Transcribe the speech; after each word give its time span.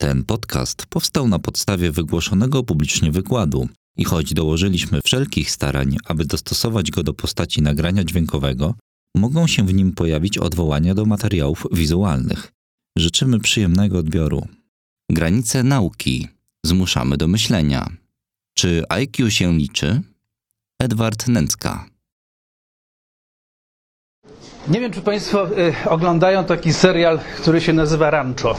Ten 0.00 0.24
podcast 0.24 0.86
powstał 0.86 1.28
na 1.28 1.38
podstawie 1.38 1.92
wygłoszonego 1.92 2.62
publicznie 2.62 3.12
wykładu 3.12 3.68
i 3.96 4.04
choć 4.04 4.34
dołożyliśmy 4.34 5.00
wszelkich 5.04 5.50
starań, 5.50 5.96
aby 6.04 6.24
dostosować 6.24 6.90
go 6.90 7.02
do 7.02 7.14
postaci 7.14 7.62
nagrania 7.62 8.04
dźwiękowego, 8.04 8.74
mogą 9.16 9.46
się 9.46 9.66
w 9.66 9.74
nim 9.74 9.92
pojawić 9.92 10.38
odwołania 10.38 10.94
do 10.94 11.04
materiałów 11.04 11.66
wizualnych. 11.72 12.52
Życzymy 12.98 13.40
przyjemnego 13.40 13.98
odbioru. 13.98 14.46
Granice 15.10 15.62
nauki. 15.62 16.28
Zmuszamy 16.66 17.16
do 17.16 17.28
myślenia. 17.28 17.88
Czy 18.56 18.84
IQ 18.88 19.30
się 19.30 19.58
liczy? 19.58 20.02
Edward 20.82 21.28
Nęcka. 21.28 21.90
Nie 24.68 24.80
wiem, 24.80 24.92
czy 24.92 25.00
Państwo 25.00 25.58
y, 25.58 25.74
oglądają 25.88 26.44
taki 26.44 26.72
serial, 26.72 27.20
który 27.36 27.60
się 27.60 27.72
nazywa 27.72 28.10
Rancho. 28.10 28.56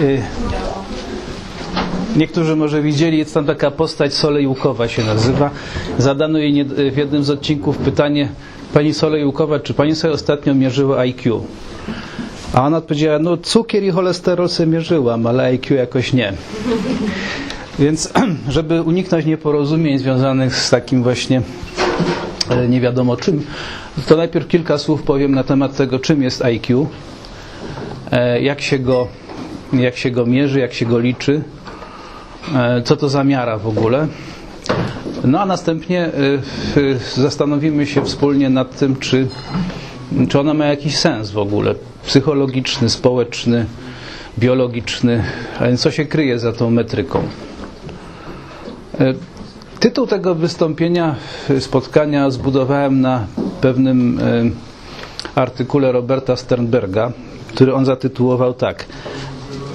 Y, 0.00 0.22
niektórzy 2.16 2.56
może 2.56 2.82
widzieli, 2.82 3.18
jest 3.18 3.34
tam 3.34 3.44
taka 3.46 3.70
postać 3.70 4.14
Solejukowa 4.14 4.88
się 4.88 5.04
nazywa. 5.04 5.50
Zadano 5.98 6.38
jej 6.38 6.64
w 6.90 6.96
jednym 6.96 7.24
z 7.24 7.30
odcinków 7.30 7.78
pytanie 7.78 8.28
Pani 8.74 8.94
Solejukowa, 8.94 9.60
czy 9.60 9.74
Pani 9.74 9.94
sobie 9.94 10.14
ostatnio 10.14 10.54
mierzyła 10.54 10.98
IQ? 10.98 11.40
A 12.54 12.62
ona 12.66 12.76
odpowiedziała, 12.76 13.18
no 13.18 13.36
cukier 13.36 13.82
i 13.84 13.90
cholesterol 13.90 14.48
sobie 14.48 14.66
mierzyłam, 14.72 15.26
ale 15.26 15.42
IQ 15.44 15.74
jakoś 15.76 16.12
nie. 16.12 16.32
Więc 17.78 18.12
żeby 18.48 18.82
uniknąć 18.82 19.26
nieporozumień 19.26 19.98
związanych 19.98 20.56
z 20.56 20.70
takim 20.70 21.02
właśnie 21.02 21.42
e, 22.50 22.68
nie 22.68 22.80
wiadomo 22.80 23.16
czym, 23.16 23.46
to 24.08 24.16
najpierw 24.16 24.48
kilka 24.48 24.78
słów 24.78 25.02
powiem 25.02 25.34
na 25.34 25.44
temat 25.44 25.76
tego, 25.76 25.98
czym 25.98 26.22
jest 26.22 26.42
IQ, 26.44 26.86
e, 28.10 28.42
jak 28.42 28.60
się 28.60 28.78
go, 28.78 29.08
jak 29.72 29.96
się 29.96 30.10
go 30.10 30.26
mierzy, 30.26 30.60
jak 30.60 30.72
się 30.72 30.86
go 30.86 30.98
liczy, 30.98 31.42
e, 32.54 32.82
co 32.82 32.96
to 32.96 33.08
za 33.08 33.24
miara 33.24 33.58
w 33.58 33.66
ogóle. 33.68 34.08
No 35.24 35.40
a 35.40 35.46
następnie 35.46 36.10
zastanowimy 37.16 37.86
się 37.86 38.04
wspólnie 38.04 38.50
nad 38.50 38.78
tym, 38.78 38.96
czy, 38.96 39.28
czy 40.28 40.40
ona 40.40 40.54
ma 40.54 40.66
jakiś 40.66 40.96
sens 40.98 41.30
w 41.30 41.38
ogóle 41.38 41.74
psychologiczny, 42.06 42.88
społeczny, 42.90 43.66
biologiczny, 44.38 45.24
a 45.60 45.66
więc 45.66 45.80
co 45.80 45.90
się 45.90 46.04
kryje 46.04 46.38
za 46.38 46.52
tą 46.52 46.70
metryką. 46.70 47.22
Tytuł 49.80 50.06
tego 50.06 50.34
wystąpienia, 50.34 51.14
spotkania 51.60 52.30
zbudowałem 52.30 53.00
na 53.00 53.26
pewnym 53.60 54.20
artykule 55.34 55.92
Roberta 55.92 56.36
Sternberga, 56.36 57.12
który 57.48 57.74
on 57.74 57.84
zatytułował 57.84 58.54
tak. 58.54 58.86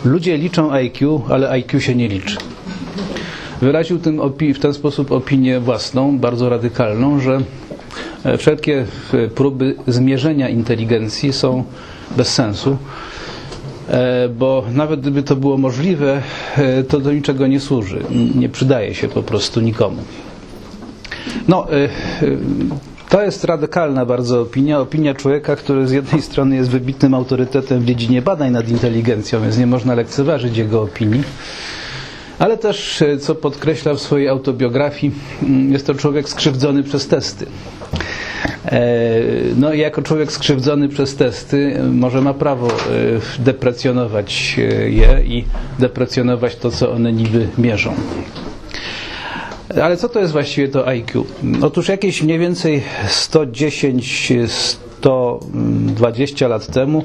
Ludzie 0.07 0.37
liczą 0.37 0.71
IQ, 0.71 1.21
ale 1.29 1.49
IQ 1.49 1.79
się 1.81 1.95
nie 1.95 2.07
liczy. 2.07 2.37
Wyraził 3.61 3.99
tym 3.99 4.21
w 4.55 4.59
ten 4.59 4.73
sposób 4.73 5.11
opinię 5.11 5.59
własną, 5.59 6.19
bardzo 6.19 6.49
radykalną, 6.49 7.19
że 7.19 7.41
e, 8.23 8.37
wszelkie 8.37 8.85
e, 9.13 9.27
próby 9.27 9.75
zmierzenia 9.87 10.49
inteligencji 10.49 11.33
są 11.33 11.63
bez 12.17 12.33
sensu, 12.33 12.77
e, 13.89 14.29
bo 14.29 14.63
nawet 14.73 14.99
gdyby 14.99 15.23
to 15.23 15.35
było 15.35 15.57
możliwe, 15.57 16.21
to 16.89 16.99
do 16.99 17.13
niczego 17.13 17.47
nie 17.47 17.59
służy. 17.59 17.99
Nie 18.35 18.49
przydaje 18.49 18.95
się 18.95 19.07
po 19.07 19.23
prostu 19.23 19.61
nikomu. 19.61 19.97
No, 21.47 21.67
to 23.09 23.21
jest 23.23 23.43
radykalna 23.43 24.05
bardzo 24.05 24.41
opinia. 24.41 24.79
Opinia 24.79 25.13
człowieka, 25.13 25.55
który 25.55 25.87
z 25.87 25.91
jednej 25.91 26.21
strony 26.21 26.55
jest 26.55 26.69
wybitnym 26.69 27.13
autorytetem 27.13 27.79
w 27.79 27.85
dziedzinie 27.85 28.21
badań 28.21 28.51
nad 28.51 28.69
inteligencją, 28.69 29.41
więc 29.41 29.57
nie 29.57 29.67
można 29.67 29.95
lekceważyć 29.95 30.57
jego 30.57 30.81
opinii. 30.81 31.23
Ale 32.39 32.57
też, 32.57 33.03
co 33.19 33.35
podkreśla 33.35 33.93
w 33.93 33.99
swojej 33.99 34.27
autobiografii, 34.27 35.13
mm, 35.43 35.73
jest 35.73 35.87
to 35.87 35.93
człowiek 35.93 36.29
skrzywdzony 36.29 36.83
przez 36.83 37.07
testy. 37.07 37.45
No 39.55 39.73
i 39.73 39.79
jako 39.79 40.01
człowiek 40.01 40.31
skrzywdzony 40.31 40.89
przez 40.89 41.15
testy 41.15 41.79
może 41.91 42.21
ma 42.21 42.33
prawo 42.33 42.67
deprecjonować 43.39 44.57
je 44.87 45.23
i 45.25 45.43
deprecjonować 45.79 46.55
to, 46.55 46.71
co 46.71 46.91
one 46.91 47.13
niby 47.13 47.47
mierzą. 47.57 47.93
Ale 49.83 49.97
co 49.97 50.09
to 50.09 50.19
jest 50.19 50.31
właściwie 50.31 50.67
to 50.67 50.87
IQ? 50.87 51.25
Otóż 51.61 51.87
jakieś 51.89 52.21
mniej 52.23 52.39
więcej 52.39 52.83
110, 53.07 54.33
120 54.47 56.47
lat 56.47 56.67
temu 56.67 57.03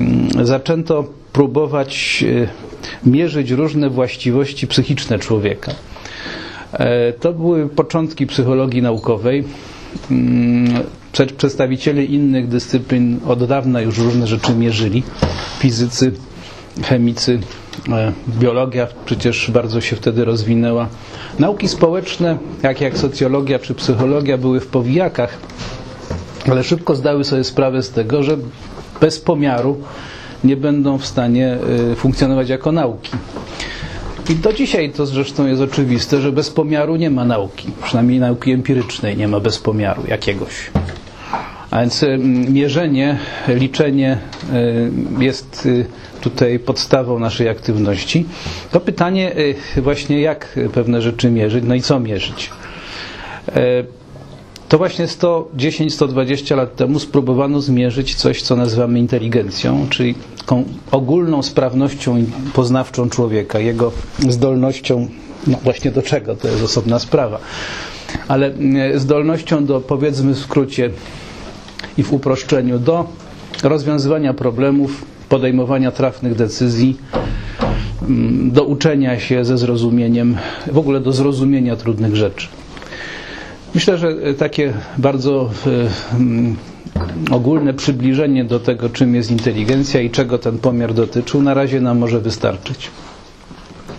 mm, 0.00 0.46
zaczęto 0.46 1.04
próbować 1.32 2.24
mierzyć 3.06 3.50
różne 3.50 3.90
właściwości 3.90 4.66
psychiczne 4.66 5.18
człowieka. 5.18 5.74
To 7.20 7.32
były 7.32 7.68
początki 7.68 8.26
psychologii 8.26 8.82
naukowej. 8.82 9.44
Mm, 10.10 10.82
przedstawiciele 11.36 12.04
innych 12.04 12.48
dyscyplin 12.48 13.20
od 13.26 13.44
dawna 13.44 13.80
już 13.80 13.98
różne 13.98 14.26
rzeczy 14.26 14.54
mierzyli. 14.54 15.02
Fizycy, 15.58 16.12
chemicy, 16.82 17.40
e, 17.58 17.61
biologia 18.28 18.86
przecież 19.04 19.50
bardzo 19.50 19.80
się 19.80 19.96
wtedy 19.96 20.24
rozwinęła. 20.24 20.88
Nauki 21.38 21.68
społeczne, 21.68 22.38
jak 22.62 22.80
jak 22.80 22.98
socjologia 22.98 23.58
czy 23.58 23.74
psychologia, 23.74 24.38
były 24.38 24.60
w 24.60 24.66
powijakach, 24.66 25.38
ale 26.50 26.64
szybko 26.64 26.96
zdały 26.96 27.24
sobie 27.24 27.44
sprawę 27.44 27.82
z 27.82 27.90
tego, 27.90 28.22
że 28.22 28.36
bez 29.00 29.20
pomiaru 29.20 29.80
nie 30.44 30.56
będą 30.56 30.98
w 30.98 31.06
stanie 31.06 31.58
e, 31.92 31.96
funkcjonować 31.96 32.48
jako 32.48 32.72
nauki. 32.72 33.10
I 34.30 34.34
do 34.34 34.52
dzisiaj 34.52 34.90
to 34.90 35.06
zresztą 35.06 35.46
jest 35.46 35.60
oczywiste, 35.62 36.20
że 36.20 36.32
bez 36.32 36.50
pomiaru 36.50 36.96
nie 36.96 37.10
ma 37.10 37.24
nauki. 37.24 37.68
Przynajmniej 37.82 38.20
nauki 38.20 38.52
empirycznej 38.52 39.16
nie 39.16 39.28
ma 39.28 39.40
bez 39.40 39.58
pomiaru 39.58 40.02
jakiegoś. 40.08 40.70
A 41.72 41.80
więc 41.80 42.04
mierzenie, 42.48 43.18
liczenie 43.48 44.18
y, 45.18 45.24
jest 45.24 45.66
y, 45.66 45.84
tutaj 46.20 46.58
podstawą 46.58 47.18
naszej 47.18 47.48
aktywności. 47.48 48.24
To 48.70 48.80
pytanie 48.80 49.32
y, 49.76 49.82
właśnie 49.82 50.20
jak 50.20 50.58
pewne 50.74 51.02
rzeczy 51.02 51.30
mierzyć, 51.30 51.64
no 51.68 51.74
i 51.74 51.80
co 51.82 52.00
mierzyć. 52.00 52.50
To 54.68 54.78
właśnie 54.78 55.06
110-120 55.06 56.56
lat 56.56 56.76
temu 56.76 56.98
spróbowano 56.98 57.60
zmierzyć 57.60 58.14
coś, 58.14 58.42
co 58.42 58.56
nazywamy 58.56 58.98
inteligencją, 58.98 59.86
czyli 59.90 60.14
ogólną 60.90 61.42
sprawnością 61.42 62.24
poznawczą 62.54 63.10
człowieka, 63.10 63.58
jego 63.58 63.92
zdolnością, 64.28 65.08
no 65.46 65.58
właśnie 65.64 65.90
do 65.90 66.02
czego, 66.02 66.36
to 66.36 66.48
jest 66.48 66.62
osobna 66.62 66.98
sprawa, 66.98 67.38
ale 68.28 68.54
e, 68.94 68.98
zdolnością 68.98 69.64
do, 69.66 69.80
powiedzmy 69.80 70.34
w 70.34 70.38
skrócie 70.38 70.90
i 71.98 72.02
w 72.02 72.12
uproszczeniu, 72.12 72.78
do 72.78 73.08
rozwiązywania 73.62 74.34
problemów, 74.34 75.04
podejmowania 75.28 75.90
trafnych 75.90 76.34
decyzji, 76.34 76.96
mm, 78.08 78.50
do 78.50 78.64
uczenia 78.64 79.20
się 79.20 79.44
ze 79.44 79.58
zrozumieniem, 79.58 80.36
w 80.72 80.78
ogóle 80.78 81.00
do 81.00 81.12
zrozumienia 81.12 81.76
trudnych 81.76 82.16
rzeczy. 82.16 82.48
Myślę, 83.74 83.98
że 83.98 84.14
takie 84.38 84.72
bardzo 84.98 85.50
e, 85.66 86.16
mm, 86.16 86.56
ogólne 87.30 87.74
przybliżenie 87.74 88.44
do 88.44 88.60
tego, 88.60 88.88
czym 88.90 89.14
jest 89.14 89.30
inteligencja 89.30 90.00
i 90.00 90.10
czego 90.10 90.38
ten 90.38 90.58
pomiar 90.58 90.94
dotyczył, 90.94 91.42
na 91.42 91.54
razie 91.54 91.80
nam 91.80 91.98
może 91.98 92.20
wystarczyć. 92.20 92.90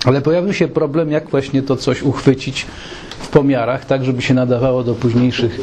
Ale 0.06 0.22
pojawił 0.22 0.54
się 0.54 0.68
problem, 0.68 1.12
jak 1.12 1.30
właśnie 1.30 1.62
to 1.62 1.76
coś 1.76 2.02
uchwycić 2.02 2.66
w 3.20 3.28
pomiarach, 3.28 3.86
tak 3.86 4.06
żeby 4.06 4.22
się 4.22 4.34
nadawało 4.34 4.84
do 4.84 4.96
późniejszych 4.96 5.60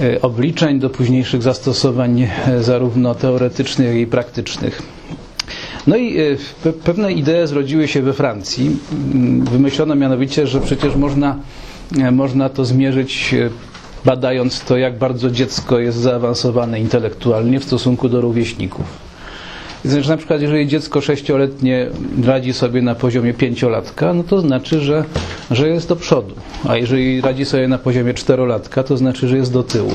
e, 0.00 0.22
obliczeń, 0.22 0.78
do 0.80 0.90
późniejszych 0.90 1.42
zastosowań 1.42 2.22
e, 2.22 2.62
zarówno 2.62 3.14
teoretycznych, 3.14 3.88
jak 3.88 3.96
i 3.96 4.06
praktycznych. 4.06 4.82
No 5.86 5.96
i 5.96 6.16
pewne 6.84 7.12
idee 7.12 7.46
zrodziły 7.46 7.88
się 7.88 8.02
we 8.02 8.12
Francji. 8.12 8.76
Mm, 8.92 9.44
wymyślono 9.44 9.94
mianowicie, 9.94 10.46
że 10.46 10.60
przecież 10.60 10.96
można 10.96 11.36
E, 11.98 12.10
można 12.10 12.48
to 12.48 12.64
zmierzyć 12.64 13.34
e, 13.34 13.50
badając 14.04 14.60
to, 14.64 14.76
jak 14.76 14.98
bardzo 14.98 15.30
dziecko 15.30 15.78
jest 15.78 15.98
zaawansowane 15.98 16.80
intelektualnie 16.80 17.60
w 17.60 17.64
stosunku 17.64 18.08
do 18.08 18.20
rówieśników. 18.20 18.86
Znaczy, 19.84 20.08
na 20.08 20.16
przykład, 20.16 20.42
jeżeli 20.42 20.66
dziecko 20.66 21.00
sześcioletnie 21.00 21.86
radzi 22.24 22.52
sobie 22.52 22.82
na 22.82 22.94
poziomie 22.94 23.34
pięciolatka, 23.34 24.14
no 24.14 24.22
to 24.22 24.40
znaczy, 24.40 24.80
że, 24.80 25.04
że 25.50 25.68
jest 25.68 25.88
do 25.88 25.96
przodu. 25.96 26.34
A 26.68 26.76
jeżeli 26.76 27.20
radzi 27.20 27.44
sobie 27.44 27.68
na 27.68 27.78
poziomie 27.78 28.14
czterolatka, 28.14 28.82
to 28.82 28.96
znaczy, 28.96 29.28
że 29.28 29.36
jest 29.36 29.52
do 29.52 29.62
tyłu. 29.62 29.92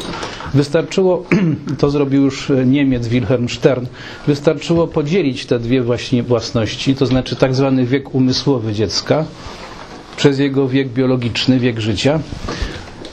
Wystarczyło, 0.53 1.25
to 1.79 1.89
zrobił 1.89 2.23
już 2.23 2.51
Niemiec 2.65 3.07
Wilhelm 3.07 3.49
Stern, 3.49 3.85
wystarczyło 4.27 4.87
podzielić 4.87 5.45
te 5.45 5.59
dwie 5.59 5.81
właśnie 5.81 6.23
własności, 6.23 6.95
to 6.95 7.05
znaczy 7.05 7.35
tak 7.35 7.55
zwany 7.55 7.85
wiek 7.85 8.15
umysłowy 8.15 8.73
dziecka, 8.73 9.25
przez 10.17 10.39
jego 10.39 10.67
wiek 10.67 10.89
biologiczny, 10.89 11.59
wiek 11.59 11.79
życia. 11.79 12.19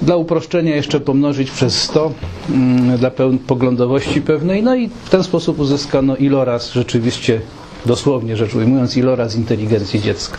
Dla 0.02 0.16
uproszczenia 0.16 0.76
jeszcze 0.76 1.00
pomnożyć 1.00 1.50
przez 1.50 1.82
100 1.82 2.12
mm, 2.50 2.98
dla 2.98 3.10
poglądowości 3.46 4.20
pewnej, 4.22 4.62
no 4.62 4.74
i 4.74 4.88
w 5.04 5.10
ten 5.10 5.22
sposób 5.24 5.58
uzyskano 5.58 6.16
iloraz 6.16 6.72
rzeczywiście 6.72 7.40
dosłownie 7.86 8.36
rzecz 8.36 8.54
ujmując, 8.54 8.96
iloraz 8.96 9.36
inteligencji 9.36 10.00
dziecka. 10.00 10.38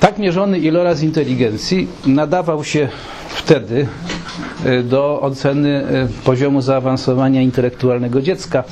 Tak 0.00 0.18
mierzony 0.18 0.58
iloraz 0.58 1.02
inteligencji 1.02 1.88
nadawał 2.06 2.64
się 2.64 2.88
wtedy 3.28 3.86
y, 4.66 4.82
do 4.82 5.20
oceny 5.20 5.84
y, 6.04 6.24
poziomu 6.24 6.60
zaawansowania 6.60 7.42
intelektualnego 7.42 8.22
dziecka, 8.22 8.64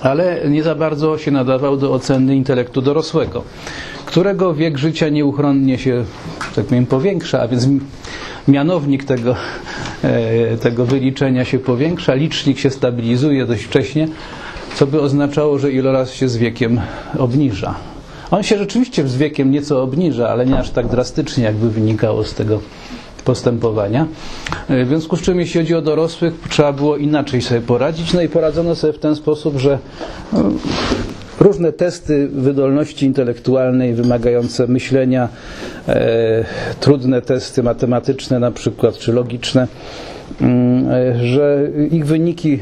ale 0.00 0.40
nie 0.48 0.62
za 0.62 0.74
bardzo 0.74 1.18
się 1.18 1.30
nadawał 1.30 1.76
do 1.76 1.92
oceny 1.92 2.36
intelektu 2.36 2.82
dorosłego, 2.82 3.44
którego 4.06 4.54
wiek 4.54 4.78
życia 4.78 5.08
nieuchronnie 5.08 5.78
się, 5.78 6.04
tak 6.56 6.64
powiem, 6.64 6.86
powiększa, 6.86 7.40
a 7.40 7.48
więc 7.48 7.66
mianownik 8.48 9.04
tego, 9.04 9.36
e, 10.04 10.56
tego 10.56 10.84
wyliczenia 10.84 11.44
się 11.44 11.58
powiększa, 11.58 12.14
licznik 12.14 12.58
się 12.58 12.70
stabilizuje 12.70 13.46
dość 13.46 13.62
wcześnie, 13.64 14.08
co 14.74 14.86
by 14.86 15.00
oznaczało, 15.00 15.58
że 15.58 15.72
iloraz 15.72 16.12
się 16.12 16.28
z 16.28 16.36
wiekiem 16.36 16.80
obniża. 17.18 17.74
On 18.30 18.42
się 18.42 18.58
rzeczywiście 18.58 19.08
z 19.08 19.16
wiekiem 19.16 19.50
nieco 19.50 19.82
obniża, 19.82 20.28
ale 20.28 20.46
nie 20.46 20.58
aż 20.58 20.70
tak 20.70 20.86
drastycznie, 20.88 21.44
jakby 21.44 21.70
wynikało 21.70 22.24
z 22.24 22.34
tego 22.34 22.60
postępowania. 23.24 24.06
E, 24.68 24.84
W 24.84 24.88
związku 24.88 25.16
z 25.16 25.22
czym, 25.22 25.40
jeśli 25.40 25.60
chodzi 25.60 25.74
o 25.74 25.82
dorosłych, 25.82 26.34
trzeba 26.48 26.72
było 26.72 26.96
inaczej 26.96 27.42
sobie 27.42 27.60
poradzić. 27.60 28.12
No 28.12 28.22
i 28.22 28.28
poradzono 28.28 28.74
sobie 28.74 28.92
w 28.92 28.98
ten 28.98 29.16
sposób, 29.16 29.58
że 29.58 29.78
no, 30.32 30.42
różne 31.40 31.72
testy 31.72 32.28
wydolności 32.28 33.06
intelektualnej 33.06 33.94
wymagające 33.94 34.66
myślenia, 34.66 35.28
e, 35.88 36.44
trudne 36.80 37.22
testy 37.22 37.62
matematyczne 37.62 38.38
na 38.38 38.50
przykład, 38.50 38.98
czy 38.98 39.12
logiczne, 39.12 39.68
mm, 40.40 40.90
e, 40.90 41.26
że 41.26 41.70
ich 41.90 42.06
wyniki 42.06 42.58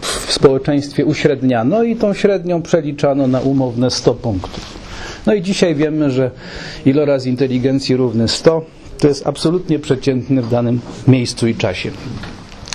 w 0.00 0.32
społeczeństwie 0.32 1.04
uśredniano 1.04 1.82
i 1.82 1.96
tą 1.96 2.14
średnią 2.14 2.62
przeliczano 2.62 3.26
na 3.26 3.40
umowne 3.40 3.90
100 3.90 4.14
punktów. 4.14 4.78
No 5.26 5.34
i 5.34 5.42
dzisiaj 5.42 5.74
wiemy, 5.74 6.10
że 6.10 6.30
iloraz 6.86 7.26
inteligencji 7.26 7.96
równy 7.96 8.28
100 8.28 8.64
to 8.98 9.08
jest 9.08 9.26
absolutnie 9.26 9.78
przeciętny 9.78 10.42
w 10.42 10.50
danym 10.50 10.80
miejscu 11.08 11.48
i 11.48 11.54
czasie. 11.54 11.90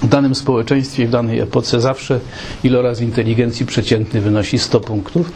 W 0.03 0.07
danym 0.07 0.35
społeczeństwie, 0.35 1.07
w 1.07 1.09
danej 1.09 1.39
epoce 1.39 1.81
zawsze 1.81 2.19
iloraz 2.63 3.01
inteligencji 3.01 3.65
przeciętny 3.65 4.21
wynosi 4.21 4.59
100 4.59 4.79
punktów, 4.79 5.31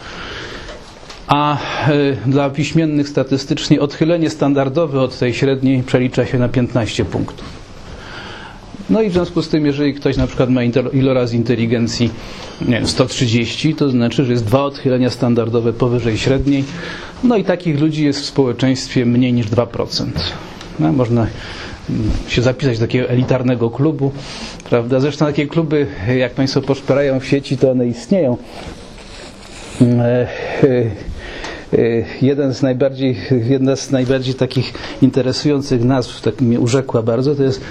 a 1.28 1.58
y, 1.90 2.18
dla 2.25 2.50
piśmiennych 2.50 3.10
statystycznie 3.10 3.80
odchylenie 3.81 4.30
standardowe 4.30 5.02
od 5.02 5.19
tej 5.19 5.34
średniej 5.34 5.84
przelicza 5.84 6.25
się 6.25 6.40
na 6.40 6.50
15 6.50 7.06
punktów. 7.06 7.46
No 8.90 9.02
i 9.02 9.10
w 9.10 9.14
związku 9.14 9.42
z 9.42 9.50
tym, 9.50 9.66
jeżeli 9.66 9.94
ktoś 9.94 10.18
na 10.18 10.28
przykład 10.28 10.50
ma 10.50 10.62
iloraz 10.94 11.34
inteligencji 11.34 12.10
wiem, 12.62 12.88
130, 12.88 13.75
to 13.75 13.90
znaczy, 13.90 14.25
że 14.25 14.31
jest 14.31 14.46
dwa 14.46 14.64
odchylenia 14.64 15.10
standardowe 15.10 15.74
powyżej 15.74 16.18
średniej. 16.18 16.64
No 17.24 17.38
i 17.38 17.44
takich 17.44 17.80
ludzi 17.80 18.06
jest 18.06 18.22
w 18.22 18.25
społeczeństwie 18.25 19.06
mniej 19.06 19.34
niż 19.34 19.48
2%. 19.48 20.06
No, 20.80 20.94
można 20.94 21.28
się 22.28 22.42
zapisać 22.42 22.80
do 22.80 22.86
takiego 22.86 23.10
elitarnego 23.10 23.69
klubu, 23.69 24.12
prawda? 24.69 25.00
Zresztą 25.00 25.25
takie 25.25 25.48
kluby, 25.48 25.88
jak 26.18 26.34
Państwo 26.34 26.62
poszperają 26.62 27.19
w 27.19 27.25
sieci, 27.25 27.57
to 27.57 27.72
one 27.72 27.88
istnieją. 27.88 28.38
Mm, 29.81 30.00
e, 30.00 30.04
e, 30.04 30.28
e, 31.74 31.78
Jeden 32.22 32.54
z 32.54 32.62
najbardziej, 32.62 33.18
jedna 33.50 33.75
z 33.75 33.92
najbardziej 33.92 34.36
takich 34.36 34.74
interesujących 35.01 35.84
nazw, 35.84 36.22
tak 36.22 36.42
mnie 36.42 36.60
urzekła 36.60 37.01
bardzo, 37.01 37.36
to 37.36 37.44
jest 37.44 37.62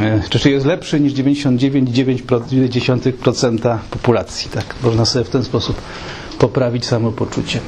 e, 0.00 0.22
czyli 0.38 0.54
jest 0.54 0.66
lepszy 0.66 1.00
niż 1.00 1.12
99,9% 1.12 3.78
populacji. 3.90 4.50
Tak? 4.50 4.74
Można 4.82 5.04
sobie 5.04 5.24
w 5.24 5.30
ten 5.30 5.44
sposób 5.44 5.76
poprawić 6.38 6.86
samopoczucie. 6.86 7.60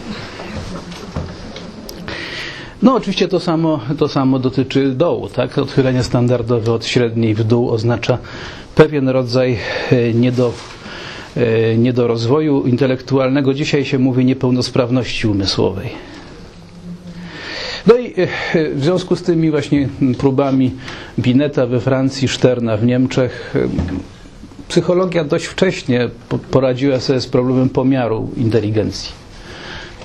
No 2.82 2.94
oczywiście 2.94 3.28
to 3.28 3.40
samo, 3.40 3.80
to 3.98 4.08
samo 4.08 4.38
dotyczy 4.38 4.92
dołu. 4.92 5.28
Tak? 5.28 5.58
Odchylenie 5.58 6.02
standardowe 6.02 6.72
od 6.72 6.86
średniej 6.86 7.34
w 7.34 7.44
dół 7.44 7.70
oznacza 7.70 8.18
pewien 8.74 9.08
rodzaj 9.08 9.58
e, 9.92 10.14
niedo, 10.14 10.52
e, 11.36 11.76
niedorozwoju 11.78 12.62
intelektualnego. 12.66 13.54
Dzisiaj 13.54 13.84
się 13.84 13.98
mówi 13.98 14.24
niepełnosprawności 14.24 15.26
umysłowej. 15.28 15.90
No 17.88 17.96
i 17.96 18.06
e, 18.16 18.26
w 18.74 18.84
związku 18.84 19.16
z 19.16 19.22
tymi 19.22 19.50
właśnie 19.50 19.88
próbami 20.18 20.74
Bineta 21.18 21.66
we 21.66 21.80
Francji, 21.80 22.28
Szterna 22.28 22.76
w 22.76 22.84
Niemczech, 22.84 23.54
e, 23.56 23.68
psychologia 24.68 25.24
dość 25.24 25.44
wcześnie 25.46 26.08
po- 26.28 26.38
poradziła 26.38 27.00
sobie 27.00 27.20
z 27.20 27.26
problemem 27.26 27.68
pomiaru 27.68 28.30
inteligencji. 28.36 29.12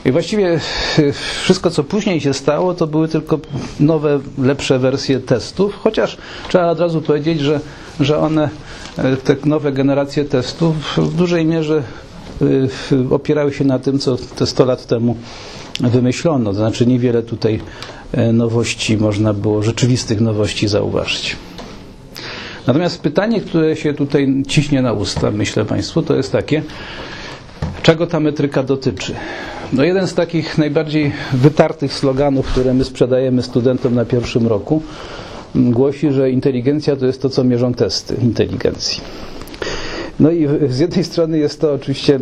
I 0.06 0.12
właściwie 0.12 0.59
e, 1.00 1.12
wszystko, 1.44 1.69
co 1.71 1.83
później 1.83 2.21
się 2.21 2.33
stało, 2.33 2.74
to 2.74 2.88
były 2.88 3.07
tylko 3.07 3.39
nowe, 3.80 4.19
lepsze 4.38 4.80
wersje 4.80 5.19
testów, 5.19 5.75
chociaż 5.75 6.18
trzeba 6.50 6.68
od 6.71 6.80
razu 6.80 7.01
powiedzieć, 7.01 7.39
że, 7.39 7.59
że 8.00 8.18
one, 8.19 8.50
te 9.24 9.35
nowe 9.45 9.71
generacje 9.71 10.25
testów 10.25 10.75
w 10.97 11.15
dużej 11.15 11.45
mierze 11.45 11.83
opierały 13.09 13.53
się 13.53 13.63
na 13.63 13.80
tym, 13.80 14.00
co 14.00 14.18
te 14.18 14.45
100 14.47 14.65
lat 14.65 14.85
temu 14.88 15.15
wymyślono. 15.79 16.49
To 16.51 16.53
znaczy 16.57 16.85
niewiele 16.85 17.23
tutaj 17.23 17.59
e, 18.11 18.33
nowości 18.33 18.97
można 18.97 19.33
było, 19.33 19.63
rzeczywistych 19.63 20.21
nowości 20.21 20.67
zauważyć. 20.67 21.35
Natomiast 22.67 23.01
pytanie, 23.01 23.41
które 23.41 23.75
się 23.75 23.93
tutaj 23.93 24.43
ciśnie 24.47 24.81
na 24.81 24.93
usta, 24.93 25.31
myślę 25.31 25.65
Państwu, 25.65 26.01
to 26.01 26.15
jest 26.15 26.31
takie, 26.31 26.61
czego 27.83 28.07
ta 28.07 28.19
metryka 28.19 28.63
dotyczy? 28.63 29.13
No 29.73 29.83
jeden 29.83 30.07
z 30.07 30.13
takich 30.13 30.57
najbardziej 30.57 31.11
wytartych 31.33 31.93
sloganów, 31.93 32.47
które 32.47 32.73
my 32.73 32.83
sprzedajemy 32.85 33.43
studentom 33.43 33.95
na 33.95 34.05
pierwszym 34.05 34.47
roku, 34.47 34.81
głosi, 35.55 36.11
że 36.11 36.31
inteligencja 36.31 36.95
to 36.95 37.05
jest 37.05 37.21
to, 37.21 37.29
co 37.29 37.43
mierzą 37.43 37.73
testy 37.73 38.15
inteligencji. 38.21 39.01
No 40.19 40.31
i 40.31 40.47
z 40.69 40.79
jednej 40.79 41.03
strony 41.03 41.37
jest 41.37 41.61
to 41.61 41.73
oczywiście 41.73 42.19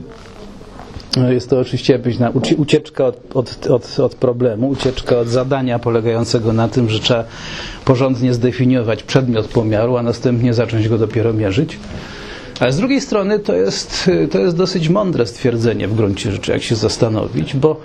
jest 1.29 1.49
to 1.49 1.59
oczywiście 1.59 1.93
jakaś 1.93 2.15
ucieczka 2.57 3.05
od, 3.05 3.17
od, 3.35 3.67
od, 3.67 3.99
od 3.99 4.15
problemu, 4.15 4.69
ucieczka 4.69 5.17
od 5.19 5.27
zadania 5.27 5.79
polegającego 5.79 6.53
na 6.53 6.67
tym, 6.67 6.89
że 6.89 6.99
trzeba 6.99 7.23
porządnie 7.85 8.33
zdefiniować 8.33 9.03
przedmiot 9.03 9.47
pomiaru, 9.47 9.97
a 9.97 10.03
następnie 10.03 10.53
zacząć 10.53 10.89
go 10.89 10.97
dopiero 10.97 11.33
mierzyć. 11.33 11.77
Ale 12.59 12.71
z 12.73 12.77
drugiej 12.77 13.01
strony 13.01 13.39
to 13.39 13.53
jest, 13.55 14.09
to 14.31 14.39
jest 14.39 14.55
dosyć 14.57 14.89
mądre 14.89 15.25
stwierdzenie 15.27 15.87
w 15.87 15.95
gruncie 15.95 16.31
rzeczy, 16.31 16.51
jak 16.51 16.63
się 16.63 16.75
zastanowić, 16.75 17.55
bo 17.55 17.81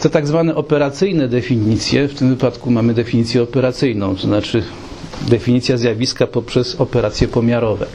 te 0.00 0.10
tak 0.10 0.26
zwane 0.26 0.54
operacyjne 0.54 1.28
definicje, 1.28 2.08
w 2.08 2.14
tym 2.14 2.28
wypadku 2.28 2.70
mamy 2.70 2.94
definicję 2.94 3.42
operacyjną, 3.42 4.16
to 4.16 4.22
znaczy 4.22 4.62
definicja 5.28 5.76
zjawiska 5.76 6.26
poprzez 6.26 6.80
operacje 6.80 7.28
pomiarowe. 7.28 7.86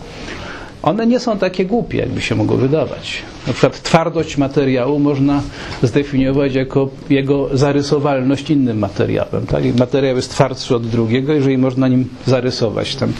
One 0.87 1.07
nie 1.07 1.19
są 1.19 1.37
takie 1.37 1.65
głupie, 1.65 1.97
jakby 1.97 2.21
się 2.21 2.35
mogło 2.35 2.57
wydawać. 2.57 3.21
Na 3.47 3.53
przykład 3.53 3.81
twardość 3.81 4.37
materiału 4.37 4.99
można 4.99 5.41
zdefiniować 5.83 6.55
jako 6.55 6.89
jego 7.09 7.57
zarysowalność 7.57 8.49
innym 8.49 8.79
materiałem. 8.79 9.45
Tak? 9.47 9.63
Materiał 9.79 10.15
jest 10.15 10.31
twardszy 10.31 10.75
od 10.75 10.87
drugiego, 10.87 11.33
jeżeli 11.33 11.57
można 11.57 11.87
nim 11.87 12.09
zarysować 12.25 12.95
ten, 12.95 13.13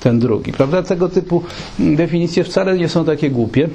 ten 0.00 0.18
drugi. 0.18 0.52
Prawda? 0.52 0.82
Tego 0.82 1.08
typu 1.08 1.42
definicje 1.78 2.44
wcale 2.44 2.78
nie 2.78 2.88
są 2.88 3.04
takie 3.04 3.30
głupie. 3.30 3.68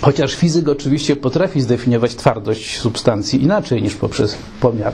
Chociaż 0.00 0.34
fizyk 0.34 0.68
oczywiście 0.68 1.16
potrafi 1.16 1.60
zdefiniować 1.60 2.14
twardość 2.14 2.78
substancji 2.78 3.42
inaczej 3.42 3.82
niż 3.82 3.94
poprzez 3.94 4.36
pomiar. 4.60 4.92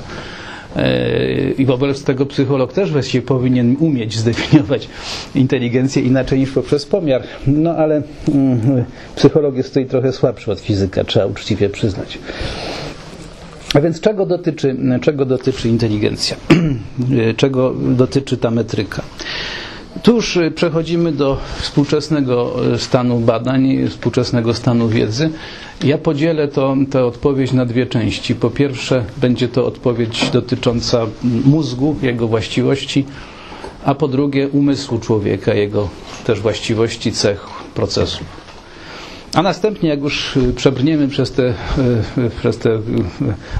E, 0.77 1.51
I 1.59 1.67
wobec 1.67 2.05
tego 2.05 2.27
psycholog 2.27 2.73
też 2.73 2.93
właściwie 2.93 3.27
powinien 3.27 3.77
umieć 3.81 4.19
zdefiniować 4.19 4.89
inteligencję 5.35 6.03
inaczej 6.03 6.39
niż 6.39 6.51
poprzez 6.51 6.87
pomiar. 6.87 7.23
No 7.47 7.71
ale 7.71 8.03
mm, 8.35 8.85
psycholog 9.17 9.57
jest 9.57 9.69
tutaj 9.69 9.87
trochę 9.87 10.13
słabszy 10.13 10.53
od 10.53 10.61
fizyka, 10.61 11.05
trzeba 11.05 11.27
uczciwie 11.27 11.69
przyznać. 11.69 12.19
A 13.75 13.81
więc 13.81 14.01
czego 14.01 14.27
dotyczy, 14.27 14.77
czego 15.01 15.25
dotyczy 15.25 15.69
inteligencja? 15.69 16.37
czego 17.37 17.75
dotyczy 17.75 18.37
ta 18.37 18.51
metryka? 18.51 19.03
Już 20.07 20.37
y, 20.37 20.51
przechodzimy 20.51 21.13
do 21.13 21.37
współczesnego 21.61 22.55
y, 22.75 22.79
stanu 22.79 23.21
badań, 23.21 23.89
współczesnego 23.89 24.55
stanu 24.55 24.89
wiedzy. 24.89 25.31
Ja 25.85 25.99
podzielę 25.99 26.49
to, 26.49 26.77
tę 26.91 27.05
odpowiedź 27.05 27.53
na 27.53 27.67
dwie 27.67 27.87
części. 27.87 28.35
Po 28.35 28.51
pierwsze, 28.51 29.05
będzie 29.17 29.49
to 29.49 29.67
odpowiedź 29.67 30.31
dotycząca 30.31 31.07
mózgu, 31.45 31.97
jego 32.03 32.29
właściwości, 32.29 33.05
a 33.85 33.95
po 33.95 34.09
drugie 34.09 34.49
umysłu 34.49 34.99
człowieka, 34.99 35.55
jego 35.55 35.89
też 36.25 36.41
właściwości, 36.41 37.13
cech, 37.13 37.47
procesów. 37.75 38.47
A 39.35 39.43
następnie, 39.43 39.89
jak 39.89 40.01
już 40.01 40.37
y, 40.37 40.53
przebrniemy 40.53 41.09
przez 41.09 41.33
te, 41.33 41.43
y, 41.43 41.53
y, 42.21 42.31
przez 42.41 42.59
te 42.59 42.71
y, 42.71 42.83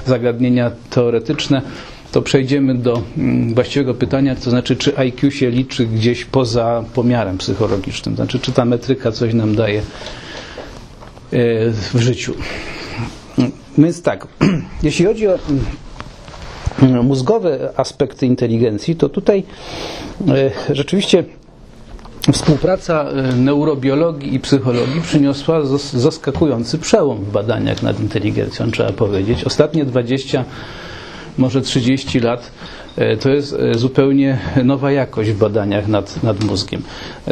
zagadnienia 0.05 0.71
teoretyczne, 0.89 1.61
to 2.11 2.21
przejdziemy 2.21 2.75
do 2.75 3.01
mm, 3.17 3.53
właściwego 3.55 3.93
pytania, 3.93 4.35
to 4.35 4.49
znaczy, 4.49 4.75
czy 4.75 4.97
IQ 4.97 5.31
się 5.31 5.49
liczy 5.49 5.85
gdzieś 5.85 6.25
poza 6.25 6.83
pomiarem 6.93 7.37
psychologicznym, 7.37 8.15
znaczy, 8.15 8.39
czy 8.39 8.51
ta 8.51 8.65
metryka 8.65 9.11
coś 9.11 9.33
nam 9.33 9.55
daje 9.55 9.79
e, 9.79 9.83
w 11.71 11.99
życiu. 11.99 12.33
Więc 13.77 14.01
tak, 14.01 14.27
jeśli 14.83 15.05
chodzi 15.05 15.27
o 15.27 15.39
mm, 16.81 17.05
mózgowe 17.05 17.73
aspekty 17.75 18.25
inteligencji, 18.25 18.95
to 18.95 19.09
tutaj 19.09 19.43
e, 20.69 20.75
rzeczywiście 20.75 21.23
Współpraca 22.31 23.03
e, 23.09 23.35
neurobiologii 23.35 24.33
i 24.35 24.39
psychologii 24.39 25.01
przyniosła 25.01 25.61
zas- 25.61 25.97
zaskakujący 25.97 26.77
przełom 26.77 27.17
w 27.17 27.31
badaniach 27.31 27.83
nad 27.83 27.99
inteligencją, 27.99 28.71
trzeba 28.71 28.91
powiedzieć. 28.91 29.43
Ostatnie 29.43 29.85
20, 29.85 30.45
może 31.37 31.61
30 31.61 32.19
lat 32.19 32.51
e, 32.95 33.17
to 33.17 33.29
jest 33.29 33.53
e, 33.53 33.77
zupełnie 33.77 34.39
nowa 34.63 34.91
jakość 34.91 35.29
w 35.29 35.37
badaniach 35.37 35.87
nad, 35.87 36.23
nad 36.23 36.43
mózgiem. 36.43 36.81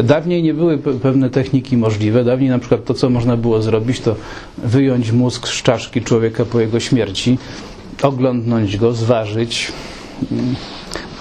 Dawniej 0.03 0.43
nie 0.43 0.53
były 0.53 0.77
pe- 0.77 0.99
pewne 0.99 1.29
techniki 1.29 1.77
możliwe. 1.77 2.23
Dawniej 2.23 2.49
na 2.49 2.59
przykład 2.59 2.85
to, 2.85 2.93
co 2.93 3.09
można 3.09 3.37
było 3.37 3.61
zrobić, 3.61 3.99
to 3.99 4.15
wyjąć 4.57 5.11
mózg 5.11 5.47
z 5.47 5.61
czaszki 5.63 6.01
człowieka 6.01 6.45
po 6.45 6.59
jego 6.59 6.79
śmierci, 6.79 7.37
oglądnąć 8.01 8.77
go, 8.77 8.91
zważyć, 8.93 9.71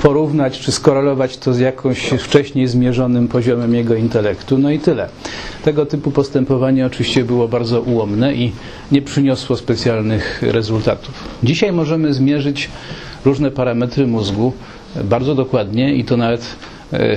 porównać 0.05 0.59
czy 0.59 0.73
skorelować 0.73 1.37
to 1.37 1.55
z 1.55 1.59
jakimś 1.59 1.99
wcześniej 1.99 2.67
zmierzonym 2.69 3.29
poziomem 3.29 3.75
jego 3.75 3.95
intelektu, 3.95 4.59
no 4.59 4.71
i 4.71 4.79
tyle. 4.79 5.09
Tego 5.65 5.87
typu 5.87 6.11
postępowanie 6.11 6.87
oczywiście 6.87 7.25
było 7.25 7.49
bardzo 7.49 7.81
ułomne 7.81 8.35
i 8.35 8.53
nie 8.93 9.03
przyniosło 9.03 9.57
specjalnych 9.57 10.43
rezultatów. 10.43 11.15
Dzisiaj 11.43 11.73
możemy 11.73 12.15
zmierzyć 12.15 12.71
różne 13.25 13.51
parametry 13.51 14.07
mózgu 14.07 14.53
bardzo 15.05 15.35
dokładnie 15.35 15.95
i 15.95 16.05
to 16.05 16.17
nawet 16.17 16.57
e, 16.93 17.17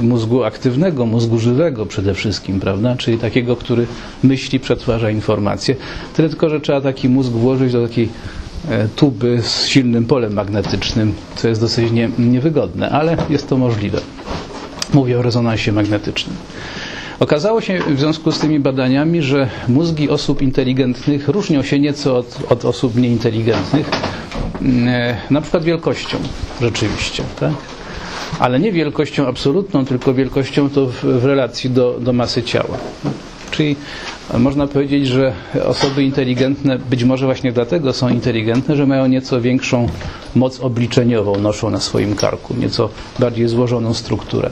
mózgu 0.00 0.44
aktywnego, 0.44 1.06
mózgu 1.06 1.38
żywego 1.38 1.86
przede 1.86 2.14
wszystkim, 2.14 2.60
prawda? 2.60 2.96
Czyli 2.96 3.18
takiego, 3.18 3.56
który 3.56 3.86
myśli, 4.22 4.60
przetwarza 4.60 5.10
informacje. 5.10 5.76
Tyle 6.16 6.28
tylko, 6.28 6.48
że 6.48 6.60
trzeba 6.60 6.80
taki 6.80 7.08
mózg 7.08 7.30
włożyć 7.30 7.72
do 7.72 7.88
takiej 7.88 8.08
tuby 8.96 9.42
z 9.42 9.66
silnym 9.66 10.04
polem 10.06 10.32
magnetycznym, 10.32 11.14
co 11.36 11.48
jest 11.48 11.60
dosyć 11.60 11.92
nie, 11.92 12.10
niewygodne, 12.18 12.90
ale 12.90 13.16
jest 13.30 13.48
to 13.48 13.56
możliwe. 13.56 14.00
Mówię 14.94 15.18
o 15.18 15.22
rezonansie 15.22 15.72
magnetycznym. 15.72 16.36
Okazało 17.20 17.60
się 17.60 17.78
w 17.78 17.98
związku 18.00 18.32
z 18.32 18.38
tymi 18.38 18.60
badaniami, 18.60 19.22
że 19.22 19.48
mózgi 19.68 20.10
osób 20.10 20.42
inteligentnych 20.42 21.28
różnią 21.28 21.62
się 21.62 21.78
nieco 21.78 22.16
od, 22.18 22.38
od 22.48 22.64
osób 22.64 22.96
nieinteligentnych, 22.96 23.90
e, 24.86 25.16
na 25.30 25.40
przykład 25.40 25.64
wielkością 25.64 26.18
rzeczywiście, 26.60 27.22
tak? 27.40 27.52
ale 28.38 28.60
nie 28.60 28.72
wielkością 28.72 29.26
absolutną, 29.26 29.84
tylko 29.84 30.14
wielkością 30.14 30.70
to 30.70 30.86
w, 30.86 31.04
w 31.04 31.24
relacji 31.24 31.70
do, 31.70 31.96
do 32.00 32.12
masy 32.12 32.42
ciała. 32.42 32.78
Czyli 33.50 33.76
można 34.38 34.66
powiedzieć, 34.66 35.06
że 35.06 35.32
osoby 35.64 36.02
inteligentne 36.04 36.78
być 36.78 37.04
może 37.04 37.26
właśnie 37.26 37.52
dlatego 37.52 37.92
są 37.92 38.08
inteligentne, 38.08 38.76
że 38.76 38.86
mają 38.86 39.06
nieco 39.06 39.40
większą 39.40 39.88
moc 40.34 40.60
obliczeniową, 40.60 41.36
noszą 41.38 41.70
na 41.70 41.80
swoim 41.80 42.14
karku, 42.16 42.54
nieco 42.58 42.88
bardziej 43.18 43.48
złożoną 43.48 43.94
strukturę. 43.94 44.50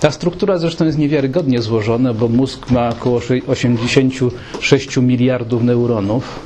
Ta 0.00 0.10
struktura 0.10 0.58
zresztą 0.58 0.84
jest 0.84 0.98
niewiarygodnie 0.98 1.62
złożona, 1.62 2.14
bo 2.14 2.28
mózg 2.28 2.70
ma 2.70 2.88
około 2.88 3.20
86 3.48 4.96
miliardów 4.96 5.62
neuronów, 5.62 6.40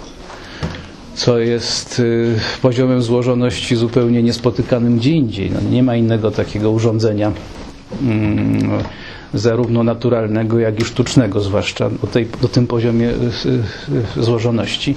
co 1.14 1.38
jest 1.38 1.98
y, 2.00 2.34
poziomem 2.62 3.02
złożoności 3.02 3.76
zupełnie 3.76 4.22
niespotykanym 4.22 4.98
gdzie 4.98 5.10
indziej. 5.10 5.50
No, 5.50 5.70
nie 5.70 5.82
ma 5.82 5.96
innego 5.96 6.30
takiego 6.30 6.70
urządzenia 6.70 7.32
mm, 8.02 8.70
zarówno 9.34 9.82
naturalnego, 9.82 10.58
jak 10.58 10.80
i 10.80 10.84
sztucznego, 10.84 11.40
zwłaszcza 11.40 11.90
o, 12.04 12.06
tej, 12.06 12.28
o 12.44 12.48
tym 12.48 12.66
poziomie 12.66 13.08
y, 13.08 13.12
y, 14.18 14.22
złożoności. 14.22 14.94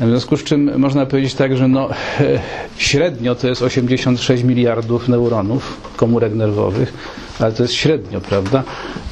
W 0.00 0.08
związku 0.08 0.36
z 0.36 0.44
czym 0.44 0.78
można 0.80 1.06
powiedzieć 1.06 1.34
tak, 1.34 1.56
że 1.56 1.68
no, 1.68 1.88
średnio 2.78 3.34
to 3.34 3.48
jest 3.48 3.62
86 3.62 4.42
miliardów 4.44 5.08
neuronów, 5.08 5.80
komórek 5.96 6.34
nerwowych, 6.34 6.92
ale 7.40 7.52
to 7.52 7.62
jest 7.62 7.74
średnio, 7.74 8.20
prawda? 8.20 8.62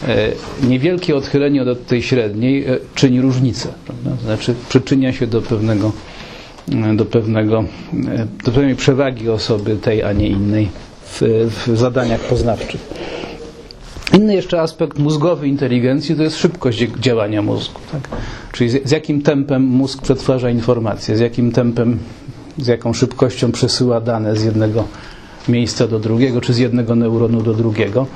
E, 0.09 0.33
Niewielkie 0.69 1.16
odchylenie 1.16 1.62
od 1.62 1.87
tej 1.87 2.02
średniej 2.02 2.64
e, 2.64 2.78
czyni 2.95 3.21
różnicę, 3.21 3.69
prawda? 3.87 4.23
Znaczy 4.25 4.55
przyczynia 4.69 5.12
się 5.12 5.26
do 5.26 5.43
pewnego, 5.43 5.93
e, 6.73 6.97
do 6.97 7.05
pewnego, 7.05 7.64
do 8.45 8.52
pewnej 8.52 8.76
przewagi 8.76 9.28
osoby 9.28 9.76
tej, 9.76 10.02
a 10.02 10.12
nie 10.12 10.28
innej 10.28 10.69
w, 11.05 11.23
w 11.66 11.76
zadaniach 11.78 12.21
poznawczych. 12.21 12.81
Inny 14.15 14.35
jeszcze 14.35 14.61
aspekt 14.61 14.99
mózgowy 14.99 15.49
inteligencji 15.49 16.17
to 16.17 16.23
jest 16.23 16.37
szybkość 16.37 16.79
działania 17.01 17.43
mózgu. 17.43 17.81
Tak? 17.93 18.09
Czyli 18.53 18.71
z, 18.71 18.89
z 18.89 18.91
jakim 18.91 19.23
tempem 19.23 19.63
mózg 19.63 20.03
przetwarza 20.03 20.51
informacje, 20.51 21.17
z 21.17 21.21
jakim 21.21 21.53
tempem, 21.53 21.99
z 22.59 22.67
jaką 22.67 22.93
szybkością 22.93 23.53
przesyła 23.53 24.01
dane 24.01 24.37
z 24.37 24.45
jednego 24.45 24.85
miejsca 25.49 25.89
do 25.89 25.99
drugiego, 25.99 26.41
czy 26.41 26.55
z 26.55 26.59
jednego 26.59 26.95
neuronu 26.95 27.43
do 27.43 27.55
drugiego. 27.55 28.07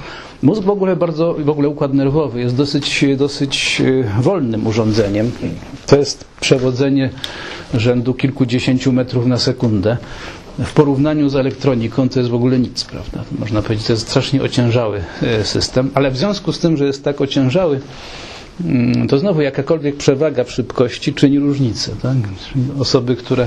Mózg 0.42 0.62
w 0.62 0.70
ogóle 0.70 0.96
bardzo, 0.96 1.34
w 1.34 1.48
ogóle 1.48 1.68
układ 1.68 1.94
nerwowy 1.94 2.40
jest 2.40 2.56
dosyć, 2.56 3.04
dosyć 3.16 3.82
e, 4.18 4.22
wolnym 4.22 4.66
urządzeniem. 4.66 5.30
To 5.86 5.96
jest 5.98 6.24
przewodzenie 6.40 7.10
rzędu 7.74 8.14
kilkudziesięciu 8.14 8.92
metrów 8.92 9.26
na 9.26 9.38
sekundę. 9.38 9.96
W 10.58 10.72
porównaniu 10.72 11.28
z 11.28 11.36
elektroniką 11.36 12.08
to 12.08 12.18
jest 12.20 12.30
w 12.30 12.34
ogóle 12.34 12.58
nic, 12.58 12.84
prawda? 12.84 13.24
Można 13.38 13.62
powiedzieć, 13.62 13.86
to 13.86 13.92
jest 13.92 14.08
strasznie 14.08 14.42
ociężały 14.42 15.02
e, 15.22 15.44
system, 15.44 15.90
ale 15.94 16.10
w 16.10 16.16
związku 16.16 16.52
z 16.52 16.58
tym, 16.58 16.76
że 16.76 16.84
jest 16.86 17.04
tak 17.04 17.20
ociężały, 17.20 17.80
mm, 18.64 19.08
to 19.08 19.18
znowu 19.18 19.40
jakakolwiek 19.40 19.96
przewaga 19.96 20.44
w 20.44 20.50
szybkości 20.50 21.14
czyni 21.14 21.38
różnicę. 21.38 21.92
Tak? 22.02 22.16
Osoby, 22.78 23.16
które 23.16 23.46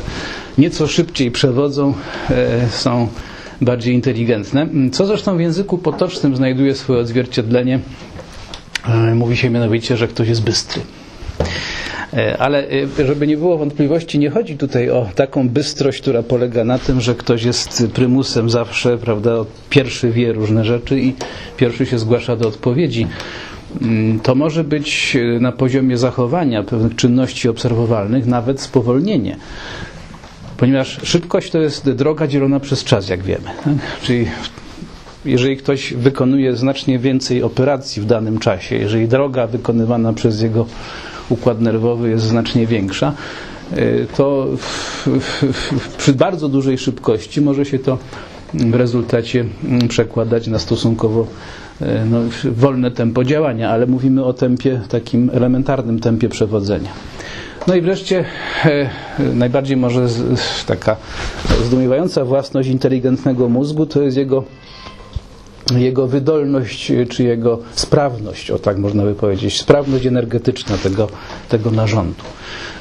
nieco 0.58 0.88
szybciej 0.88 1.32
przewodzą, 1.32 1.94
e, 2.30 2.70
są 2.70 3.08
bardziej 3.62 3.94
inteligentne. 3.96 4.62
Mm, 4.62 4.92
Co 4.92 5.06
zresztą 5.06 5.38
w 5.38 5.42
języku 5.42 5.78
potocznym 5.78 6.36
znajduje 6.36 6.76
swoje 6.76 7.00
odzwierciedlenie. 7.00 7.80
E, 8.88 9.16
Mówi 9.16 9.38
się 9.38 9.50
mianowicie, 9.50 9.98
że 9.98 10.08
ktoś 10.08 10.28
jest 10.28 10.44
bystry. 10.44 10.82
E, 12.18 12.38
Ale 12.38 12.68
e, 13.00 13.06
żeby 13.06 13.28
nie 13.28 13.38
było 13.38 13.58
wątpliwości, 13.58 14.20
nie 14.20 14.30
chodzi 14.30 14.58
tutaj 14.58 14.90
o 14.90 15.08
taką 15.16 15.50
bystrość, 15.50 16.02
która 16.02 16.24
polega 16.24 16.64
na 16.64 16.80
tym, 16.80 17.02
że 17.02 17.16
ktoś 17.16 17.44
jest 17.44 17.88
prymusem 17.94 18.50
zawsze, 18.50 18.98
prawda, 18.98 19.32
pierwszy 19.70 20.12
wie 20.12 20.34
różne 20.34 20.66
rzeczy 20.66 21.00
i 21.00 21.14
pierwszy 21.58 21.86
się 21.86 22.00
zgłasza 22.00 22.36
do 22.36 22.48
odpowiedzi. 22.48 23.08
Mm, 23.82 24.20
To 24.20 24.36
może 24.36 24.64
być 24.64 25.16
e, 25.36 25.40
na 25.40 25.52
poziomie 25.52 25.98
zachowania 25.98 26.64
pewnych 26.64 26.96
czynności 26.96 27.50
obserwowalnych 27.50 28.26
nawet 28.26 28.62
spowolnienie. 28.62 29.38
Ponieważ 30.58 31.00
szybkość 31.04 31.52
to 31.52 31.60
jest 31.60 31.90
droga 31.92 32.28
dzielona 32.28 32.60
przez 32.60 32.84
czas, 32.84 33.10
jak 33.10 33.24
wiemy. 33.24 33.46
Tak? 33.64 33.74
Czyli 34.02 34.26
jeżeli 35.26 35.58
ktoś 35.58 35.94
wykonuje 35.94 36.56
znacznie 36.56 37.00
więcej 37.00 37.44
operacji 37.44 38.02
w 38.02 38.06
danym 38.06 38.40
czasie, 38.40 38.76
jeżeli 38.76 39.08
droga 39.08 39.48
wykonywana 39.48 40.14
przez 40.14 40.42
jego 40.42 40.66
układ 41.34 41.62
nerwowy 41.62 42.10
jest 42.10 42.26
znacznie 42.26 42.68
większa, 42.68 43.14
y, 43.78 44.08
to 44.18 44.48
w, 44.58 45.08
w, 45.08 45.96
przy 45.98 46.14
bardzo 46.14 46.50
dużej 46.50 46.78
szybkości 46.78 47.42
może 47.42 47.66
się 47.66 47.80
to 47.80 47.98
w 48.54 48.74
rezultacie 48.76 49.46
mm, 49.64 49.88
przekładać 49.88 50.48
na 50.48 50.60
stosunkowo 50.60 51.28
y, 51.82 51.86
no, 52.10 52.18
wolne 52.52 52.92
tempo 52.92 53.24
działania, 53.24 53.70
ale 53.70 53.86
mówimy 53.88 54.24
o 54.24 54.34
tempie, 54.34 54.82
takim 54.90 55.30
elementarnym 55.34 56.00
tempie 56.00 56.30
przewodzenia. 56.30 56.90
No 57.68 57.76
i 57.76 57.82
wreszcie 57.82 58.26
e, 58.66 58.90
najbardziej 59.36 59.78
może 59.78 60.08
taka 60.68 60.96
zdumiewająca 61.66 62.26
własność 62.26 62.70
inteligentnego 62.70 63.50
mózgu 63.50 63.86
to 63.86 64.02
jest 64.02 64.18
jego 64.18 64.44
jego 65.78 66.08
wydolność, 66.08 66.92
czy 67.10 67.24
jego 67.24 67.60
sprawność, 67.76 68.52
o 68.52 68.60
tak 68.60 68.78
można 68.78 69.04
by 69.04 69.16
powiedzieć, 69.16 69.60
sprawność 69.60 70.06
energetyczna 70.06 70.78
tego, 70.78 71.08
tego 71.50 71.72
narządu. 71.72 72.24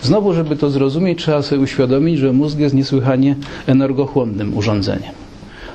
Znowu, 0.02 0.34
żeby 0.34 0.56
to 0.56 0.70
zrozumieć, 0.70 1.18
trzeba 1.18 1.42
sobie 1.42 1.60
uświadomić, 1.60 2.18
że 2.18 2.32
mózg 2.32 2.58
jest 2.58 2.74
niesłychanie 2.74 3.36
energochłonnym 3.66 4.56
urządzeniem. 4.56 5.12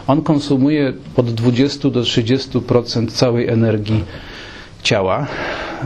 On 0.08 0.22
konsumuje 0.22 0.94
od 1.16 1.34
20 1.34 1.90
do 1.90 2.02
30% 2.02 3.12
całej 3.12 3.48
energii 3.48 4.04
ciała, 4.84 5.28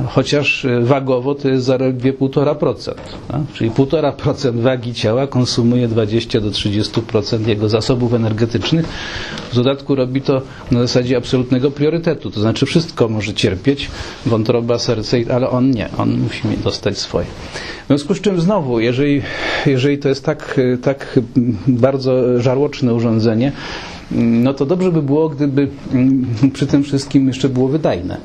chociaż 0.07 0.65
e, 0.65 0.81
wagowo 0.81 1.35
to 1.35 1.49
jest 1.49 1.65
zaledwie 1.65 2.13
1,5%. 2.13 2.93
Tak? 3.27 3.41
Czyli 3.53 3.71
1,5% 3.71 4.59
wagi 4.59 4.93
ciała 4.93 5.27
konsumuje 5.27 5.87
20 5.87 6.41
do 6.41 6.49
30% 6.49 7.47
jego 7.47 7.69
zasobów 7.69 8.13
energetycznych. 8.13 8.85
W 9.51 9.55
dodatku 9.55 9.95
robi 9.95 10.21
to 10.21 10.41
na 10.71 10.79
zasadzie 10.79 11.17
absolutnego 11.17 11.71
priorytetu, 11.71 12.31
to 12.31 12.39
znaczy 12.39 12.65
wszystko 12.65 13.09
może 13.09 13.33
cierpieć, 13.33 13.89
wątroba, 14.25 14.79
serce, 14.79 15.17
ale 15.33 15.49
on 15.49 15.71
nie, 15.71 15.89
on 15.97 16.19
musi 16.19 16.41
dostać 16.63 16.97
swoje. 16.97 17.25
W 17.83 17.87
związku 17.87 18.13
z 18.13 18.21
czym 18.21 18.41
znowu, 18.41 18.79
jeżeli, 18.79 19.21
jeżeli 19.65 19.97
to 19.97 20.09
jest 20.09 20.25
tak, 20.25 20.59
tak 20.81 21.19
bardzo 21.67 22.41
żarłoczne 22.41 22.93
urządzenie, 22.93 23.51
no 24.11 24.53
to 24.53 24.65
dobrze 24.65 24.91
by 24.91 25.01
było, 25.01 25.29
gdyby 25.29 25.67
przy 26.53 26.67
tym 26.67 26.83
wszystkim 26.83 27.27
jeszcze 27.27 27.49
było 27.49 27.67
wydajne. 27.67 28.17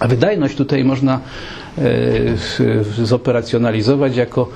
A 0.00 0.08
wydajność 0.08 0.56
tutaj 0.56 0.84
można 0.84 1.20
e, 1.78 3.04
zoperacjonalizować 3.04 4.16
jako 4.16 4.48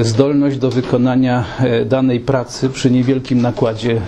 zdolność 0.00 0.58
do 0.58 0.70
wykonania 0.70 1.44
e, 1.60 1.84
danej 1.84 2.20
pracy 2.20 2.68
przy 2.68 2.90
niewielkim 2.90 3.42
nakładzie 3.42 4.00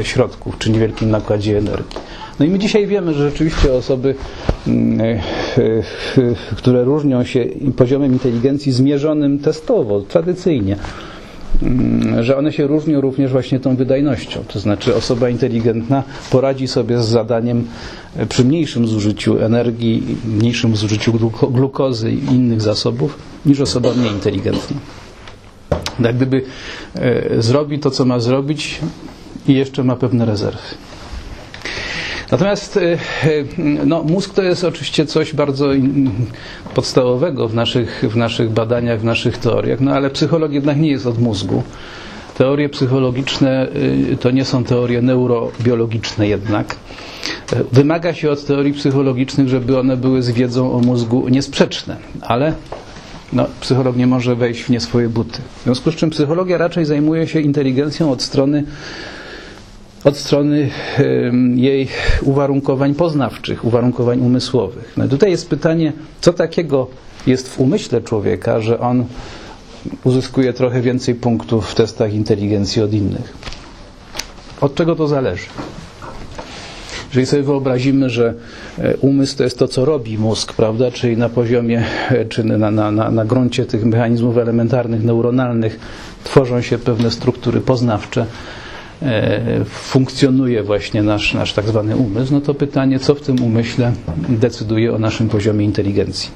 e, 0.00 0.04
środków, 0.04 0.58
czy 0.58 0.70
niewielkim 0.70 1.10
nakładzie 1.10 1.58
energii. 1.58 1.98
No 2.40 2.46
i 2.46 2.48
my 2.48 2.58
dzisiaj 2.58 2.86
wiemy, 2.86 3.14
że 3.14 3.30
rzeczywiście 3.30 3.72
osoby, 3.72 4.14
które 6.56 6.84
różnią 6.84 7.24
się 7.24 7.44
poziomem 7.76 8.12
inteligencji 8.12 8.72
zmierzonym 8.72 9.38
testowo, 9.38 10.00
tradycyjnie, 10.00 10.76
Mm, 10.76 11.09
że 12.20 12.36
one 12.36 12.52
się 12.52 12.66
różnią 12.66 13.00
również 13.00 13.30
właśnie 13.32 13.60
tą 13.60 13.76
wydajnością. 13.76 14.44
To 14.48 14.60
znaczy 14.60 14.94
osoba 14.94 15.28
inteligentna 15.28 16.02
poradzi 16.30 16.68
sobie 16.68 17.02
z 17.02 17.06
zadaniem 17.06 17.66
przy 18.28 18.44
mniejszym 18.44 18.86
zużyciu 18.86 19.38
energii, 19.38 20.16
mniejszym 20.24 20.76
zużyciu 20.76 21.12
glukozy 21.50 22.12
i 22.12 22.24
innych 22.24 22.62
zasobów 22.62 23.18
niż 23.46 23.60
osoba 23.60 23.94
mniej 23.94 24.12
inteligentna. 24.12 24.76
Jak 26.00 26.16
gdyby 26.16 26.42
e, 26.94 27.42
zrobi 27.42 27.78
to, 27.78 27.90
co 27.90 28.04
ma 28.04 28.20
zrobić 28.20 28.78
i 29.48 29.54
jeszcze 29.54 29.84
ma 29.84 29.96
pewne 29.96 30.24
rezerwy. 30.24 30.58
Natomiast 32.30 32.76
e, 32.76 32.92
e, 32.92 32.96
no, 33.86 34.02
mózg 34.02 34.34
to 34.34 34.42
jest 34.42 34.64
oczywiście 34.64 35.06
coś 35.06 35.34
bardzo 35.34 35.68
podstawowego 36.74 37.48
w 37.48 37.54
naszych, 37.54 38.04
w 38.10 38.16
naszych 38.16 38.50
badaniach, 38.50 39.00
w 39.00 39.04
naszych 39.04 39.38
teoriach, 39.38 39.80
no 39.80 39.92
ale 39.92 40.10
psycholog 40.10 40.52
jednak 40.52 40.78
nie 40.78 40.90
jest 40.90 41.06
od 41.06 41.18
mózgu. 41.18 41.62
Teorie 42.38 42.68
psychologiczne 42.68 43.68
e, 44.12 44.16
to 44.16 44.30
nie 44.30 44.44
są 44.44 44.64
teorie 44.64 45.02
neurobiologiczne 45.02 46.28
jednak. 46.28 46.76
Wymaga 47.72 48.14
się 48.14 48.30
od 48.30 48.44
teorii 48.44 48.72
psychologicznych, 48.72 49.48
żeby 49.48 49.78
one 49.78 49.96
były 49.96 50.22
z 50.22 50.30
wiedzą 50.30 50.72
o 50.72 50.78
mózgu 50.78 51.28
niesprzeczne, 51.28 51.96
ale 52.20 52.52
no, 53.32 53.46
psycholog 53.60 53.96
nie 53.96 54.06
może 54.06 54.34
wejść 54.36 54.62
w 54.62 54.70
nie 54.70 54.80
swoje 54.80 55.08
buty. 55.08 55.38
W 55.60 55.64
związku 55.64 55.90
z 55.92 55.94
czym 55.94 56.10
psychologia 56.10 56.58
raczej 56.58 56.84
zajmuje 56.84 57.26
się 57.28 57.40
inteligencją 57.40 58.12
od 58.12 58.22
strony 58.22 58.64
od 60.04 60.16
strony 60.16 60.70
jej 61.54 61.88
uwarunkowań 62.22 62.94
poznawczych, 62.94 63.64
uwarunkowań 63.64 64.20
umysłowych. 64.20 64.92
No 64.96 65.08
tutaj 65.08 65.30
jest 65.30 65.48
pytanie, 65.48 65.92
co 66.20 66.32
takiego 66.32 66.86
jest 67.26 67.48
w 67.48 67.60
umyśle 67.60 68.00
człowieka, 68.00 68.60
że 68.60 68.80
on 68.80 69.04
uzyskuje 70.04 70.52
trochę 70.52 70.80
więcej 70.80 71.14
punktów 71.14 71.70
w 71.70 71.74
testach 71.74 72.14
inteligencji 72.14 72.82
od 72.82 72.92
innych. 72.92 73.32
Od 74.60 74.74
czego 74.74 74.96
to 74.96 75.08
zależy? 75.08 75.46
Jeżeli 77.08 77.26
sobie 77.26 77.42
wyobrazimy, 77.42 78.10
że 78.10 78.34
e, 78.78 78.96
umysł 78.96 79.36
to 79.36 79.44
jest 79.44 79.58
to, 79.58 79.68
co 79.68 79.84
robi 79.84 80.18
mózg, 80.18 80.52
prawda, 80.52 80.90
czyli 80.90 81.16
na 81.16 81.28
poziomie, 81.28 81.84
e, 82.10 82.24
czy 82.24 82.44
na, 82.44 82.70
na, 82.70 82.90
na, 82.90 83.10
na 83.10 83.24
gruncie 83.24 83.64
tych 83.66 83.84
mechanizmów 83.84 84.38
elementarnych, 84.38 85.04
neuronalnych 85.04 85.80
tworzą 86.24 86.60
się 86.60 86.78
pewne 86.78 87.10
struktury 87.10 87.60
poznawcze, 87.60 88.26
funkcjonuje 89.64 90.62
właśnie 90.62 91.02
nasz, 91.02 91.34
nasz 91.34 91.52
tak 91.52 91.66
zwany 91.68 91.96
umysł, 91.96 92.32
no 92.32 92.40
to 92.40 92.54
pytanie, 92.54 92.98
co 92.98 93.14
w 93.14 93.20
tym 93.20 93.42
umyśle 93.42 93.92
decyduje 94.28 94.94
o 94.94 94.98
naszym 94.98 95.28
poziomie 95.28 95.64
inteligencji. 95.64 96.30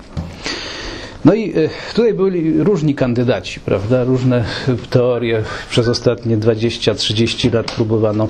No 1.24 1.34
i 1.34 1.50
e, 1.50 1.68
tutaj 1.94 2.14
byli 2.14 2.62
różni 2.62 2.94
kandydaci, 2.94 3.60
prawda? 3.60 4.04
Różne 4.04 4.44
teorie 4.90 5.42
przez 5.70 5.88
ostatnie 5.88 6.36
20-30 6.38 7.54
lat 7.54 7.72
próbowano, 7.72 8.28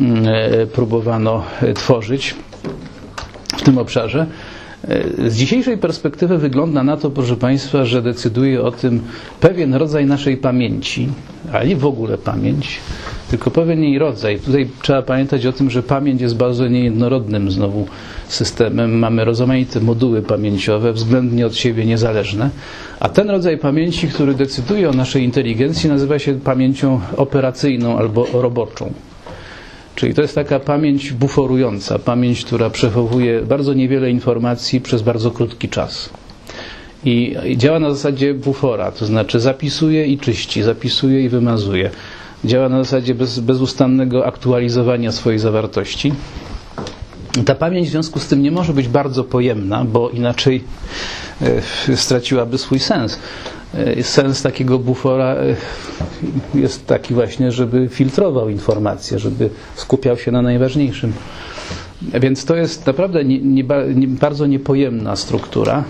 mm, 0.00 0.24
e, 0.26 0.66
próbowano 0.66 1.44
tworzyć 1.74 2.34
w 3.56 3.62
tym 3.62 3.78
obszarze. 3.78 4.26
Z 5.26 5.34
dzisiejszej 5.36 5.78
perspektywy 5.78 6.38
wygląda 6.38 6.82
na 6.82 6.96
to, 6.96 7.10
proszę 7.10 7.36
Państwa, 7.36 7.84
że 7.84 8.02
decyduje 8.02 8.62
o 8.62 8.70
tym 8.70 9.00
pewien 9.40 9.74
rodzaj 9.74 10.06
naszej 10.06 10.36
pamięci, 10.36 11.08
ale 11.52 11.66
nie 11.66 11.76
w 11.76 11.86
ogóle 11.86 12.18
pamięć, 12.18 12.78
tylko 13.30 13.50
pewien 13.50 13.82
jej 13.82 13.98
rodzaj. 13.98 14.38
Tutaj 14.40 14.68
trzeba 14.82 15.02
pamiętać 15.02 15.46
o 15.46 15.52
tym, 15.52 15.70
że 15.70 15.82
pamięć 15.82 16.20
jest 16.20 16.36
bardzo 16.36 16.68
niejednorodnym 16.68 17.50
znowu 17.50 17.86
systemem. 18.28 18.98
Mamy 18.98 19.24
rozmaite 19.24 19.80
moduły 19.80 20.22
pamięciowe, 20.22 20.92
względnie 20.92 21.46
od 21.46 21.56
siebie 21.56 21.84
niezależne, 21.86 22.50
a 23.00 23.08
ten 23.08 23.30
rodzaj 23.30 23.58
pamięci, 23.58 24.08
który 24.08 24.34
decyduje 24.34 24.88
o 24.90 24.92
naszej 24.92 25.24
inteligencji, 25.24 25.90
nazywa 25.90 26.18
się 26.18 26.34
pamięcią 26.40 27.00
operacyjną 27.16 27.98
albo 27.98 28.26
roboczą. 28.32 28.92
Czyli 29.94 30.14
to 30.14 30.22
jest 30.22 30.34
taka 30.34 30.60
pamięć 30.60 31.12
buforująca, 31.12 31.98
pamięć, 31.98 32.44
która 32.44 32.70
przechowuje 32.70 33.42
bardzo 33.42 33.74
niewiele 33.74 34.10
informacji 34.10 34.80
przez 34.80 35.02
bardzo 35.02 35.30
krótki 35.30 35.68
czas. 35.68 36.10
I 37.04 37.36
działa 37.56 37.78
na 37.78 37.90
zasadzie 37.94 38.34
bufora, 38.34 38.92
to 38.92 39.06
znaczy 39.06 39.40
zapisuje 39.40 40.06
i 40.06 40.18
czyści, 40.18 40.62
zapisuje 40.62 41.24
i 41.24 41.28
wymazuje. 41.28 41.90
Działa 42.44 42.68
na 42.68 42.78
zasadzie 42.84 43.14
bez, 43.14 43.40
bezustannego 43.40 44.26
aktualizowania 44.26 45.12
swojej 45.12 45.38
zawartości. 45.38 46.12
Ta 47.46 47.54
pamięć 47.54 47.88
w 47.88 47.90
związku 47.90 48.18
z 48.20 48.26
tym 48.26 48.42
nie 48.42 48.50
może 48.50 48.72
być 48.72 48.88
bardzo 48.88 49.24
pojemna, 49.24 49.84
bo 49.84 50.10
inaczej 50.10 50.64
e, 51.90 51.96
straciłaby 51.96 52.58
swój 52.58 52.78
sens. 52.78 53.18
E, 53.74 54.02
sens 54.02 54.42
takiego 54.42 54.78
bufora 54.78 55.34
e, 55.34 55.56
jest 56.54 56.86
taki 56.86 57.14
właśnie, 57.14 57.52
żeby 57.52 57.88
filtrował 57.88 58.48
informacje, 58.48 59.18
żeby 59.18 59.50
skupiał 59.76 60.16
się 60.16 60.30
na 60.32 60.42
najważniejszym. 60.42 61.12
Więc 62.02 62.44
to 62.44 62.56
jest 62.56 62.86
naprawdę 62.86 63.24
nie, 63.24 63.38
nie, 63.40 63.64
bardzo 64.08 64.46
niepojemna 64.46 65.16
struktura. 65.16 65.84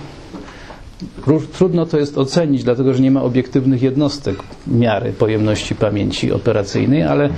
Trudno 1.52 1.86
to 1.86 1.98
jest 1.98 2.18
ocenić, 2.18 2.64
dlatego 2.64 2.94
że 2.94 3.00
nie 3.02 3.10
ma 3.10 3.22
obiektywnych 3.22 3.82
jednostek 3.82 4.36
miary 4.66 5.12
pojemności 5.12 5.74
pamięci 5.74 6.32
operacyjnej, 6.32 7.02
ale 7.02 7.30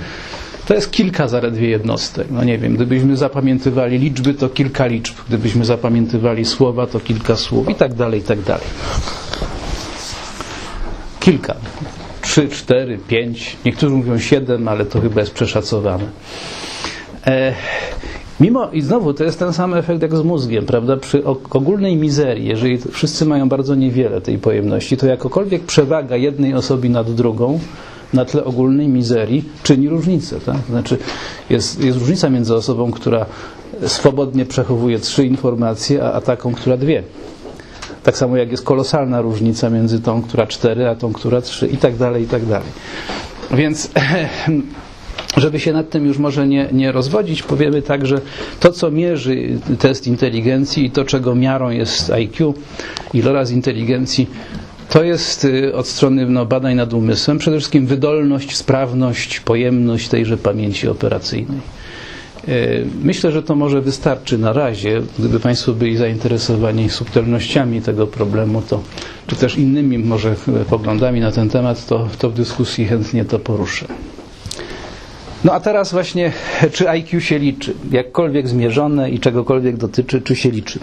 to 0.67 0.73
jest 0.73 0.91
kilka 0.91 1.27
zaledwie 1.27 1.69
jednostek. 1.69 2.27
No 2.31 2.43
nie 2.43 2.57
wiem, 2.57 2.75
gdybyśmy 2.75 3.17
zapamiętywali 3.17 3.97
liczby, 3.97 4.33
to 4.33 4.49
kilka 4.49 4.85
liczb. 4.85 5.15
Gdybyśmy 5.27 5.65
zapamiętywali 5.65 6.45
słowa, 6.45 6.87
to 6.87 6.99
kilka 6.99 7.35
słów 7.35 7.69
i 7.69 7.75
tak 7.75 7.93
dalej, 7.93 8.19
i 8.19 8.23
tak 8.23 8.41
dalej. 8.41 8.67
Kilka. 11.19 11.55
Trzy, 12.21 12.49
cztery, 12.49 12.97
pięć. 13.07 13.57
Niektórzy 13.65 13.95
mówią 13.95 14.19
siedem, 14.19 14.67
ale 14.67 14.85
to 14.85 15.01
chyba 15.01 15.21
jest 15.21 15.33
przeszacowane. 15.33 16.03
E, 17.27 17.53
Mimo 18.41 18.69
i 18.73 18.81
znowu 18.81 19.13
to 19.13 19.23
jest 19.23 19.39
ten 19.39 19.53
sam 19.53 19.73
efekt 19.73 20.01
jak 20.01 20.15
z 20.15 20.21
mózgiem, 20.23 20.65
prawda? 20.65 20.97
Przy 20.97 21.23
ogólnej 21.49 21.95
mizerii, 21.97 22.47
jeżeli 22.47 22.77
wszyscy 22.91 23.25
mają 23.25 23.49
bardzo 23.49 23.75
niewiele 23.75 24.21
tej 24.21 24.37
pojemności, 24.37 24.97
to 24.97 25.07
jakokolwiek 25.07 25.61
przewaga 25.63 26.15
jednej 26.15 26.53
osoby 26.53 26.89
nad 26.89 27.11
drugą 27.11 27.59
na 28.13 28.25
tle 28.25 28.43
ogólnej 28.45 28.87
mizerii 28.87 29.45
czyni 29.63 29.89
różnicę. 29.89 30.39
Tak? 30.39 30.57
Znaczy 30.69 30.97
jest, 31.49 31.83
jest 31.83 31.97
różnica 31.99 32.29
między 32.29 32.55
osobą, 32.55 32.91
która 32.91 33.25
swobodnie 33.87 34.45
przechowuje 34.45 34.99
trzy 34.99 35.25
informacje, 35.25 36.03
a, 36.03 36.11
a 36.13 36.21
taką, 36.21 36.53
która 36.53 36.77
dwie. 36.77 37.03
Tak 38.03 38.17
samo 38.17 38.37
jak 38.37 38.51
jest 38.51 38.63
kolosalna 38.63 39.21
różnica 39.21 39.69
między 39.69 39.99
tą, 39.99 40.21
która 40.21 40.47
cztery, 40.47 40.87
a 40.87 40.95
tą, 40.95 41.13
która 41.13 41.41
trzy 41.41 41.67
i 41.67 41.77
tak 41.77 41.95
dalej, 41.95 42.23
i 42.23 42.27
tak 42.27 42.45
dalej. 42.45 42.69
Więc 43.51 43.89
żeby 45.37 45.59
się 45.59 45.73
nad 45.73 45.89
tym 45.89 46.05
już 46.05 46.17
może 46.17 46.47
nie, 46.47 46.67
nie 46.71 46.91
rozwodzić, 46.91 47.43
powiemy 47.43 47.81
tak, 47.81 48.05
że 48.05 48.21
to, 48.59 48.71
co 48.71 48.91
mierzy 48.91 49.59
test 49.79 50.07
inteligencji 50.07 50.85
i 50.85 50.91
to, 50.91 51.05
czego 51.05 51.35
miarą 51.35 51.69
jest 51.69 52.09
IQ, 52.11 52.53
iloraz 53.13 53.51
inteligencji, 53.51 54.27
to 54.89 55.03
jest 55.03 55.45
y, 55.45 55.75
od 55.75 55.87
strony 55.87 56.25
no, 56.25 56.45
badań 56.45 56.75
nad 56.75 56.93
umysłem 56.93 57.37
przede 57.37 57.57
wszystkim 57.57 57.85
wydolność, 57.85 58.55
sprawność, 58.55 59.39
pojemność 59.39 60.09
tejże 60.09 60.37
pamięci 60.37 60.87
operacyjnej. 60.87 61.59
Y, 62.47 62.85
myślę, 63.03 63.31
że 63.31 63.43
to 63.43 63.55
może 63.55 63.81
wystarczy 63.81 64.37
na 64.37 64.53
razie. 64.53 65.01
Gdyby 65.19 65.39
Państwo 65.39 65.73
byli 65.73 65.97
zainteresowani 65.97 66.89
subtelnościami 66.89 67.81
tego 67.81 68.07
problemu, 68.07 68.61
to, 68.61 68.83
czy 69.27 69.35
też 69.35 69.57
innymi 69.57 69.97
może 69.97 70.35
poglądami 70.69 71.19
na 71.19 71.31
ten 71.31 71.49
temat, 71.49 71.85
to, 71.85 72.07
to 72.19 72.29
w 72.29 72.33
dyskusji 72.33 72.85
chętnie 72.85 73.25
to 73.25 73.39
poruszę. 73.39 73.85
No 75.43 75.53
a 75.53 75.59
teraz 75.59 75.91
właśnie, 75.91 76.31
czy 76.73 76.89
IQ 76.89 77.21
się 77.21 77.39
liczy? 77.39 77.73
Jakkolwiek 77.91 78.47
zmierzone 78.47 79.09
i 79.09 79.19
czegokolwiek 79.19 79.77
dotyczy, 79.77 80.21
czy 80.21 80.35
się 80.35 80.51
liczy? 80.51 80.79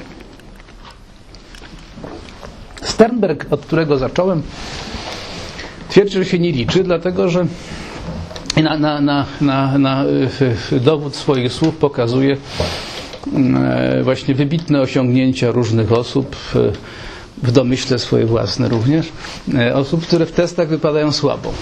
Sternberg, 2.83 3.47
od 3.51 3.61
którego 3.61 3.99
zacząłem, 3.99 4.42
twierdzi, 5.88 6.12
że 6.18 6.25
się 6.25 6.38
nie 6.38 6.53
liczy, 6.53 6.85
dlatego 6.85 7.29
że 7.29 7.47
na, 8.62 8.79
na, 8.79 9.01
na, 9.01 9.27
na, 9.40 9.79
na 9.79 10.05
y, 10.73 10.81
dowód 10.81 11.16
swoich 11.16 11.53
słów 11.53 11.77
pokazuje 11.77 12.37
e, 13.37 14.03
właśnie 14.03 14.35
wybitne 14.35 14.81
osiągnięcia 14.81 15.51
różnych 15.51 15.92
osób, 15.92 16.37
w 17.42 17.53
domyśle 17.53 17.99
swoje 17.99 18.27
własne 18.27 18.68
również, 18.68 19.12
osób, 19.75 20.07
które 20.07 20.27
w 20.27 20.33
testach 20.33 20.68
wypadają 20.68 21.12
słabo. 21.12 21.53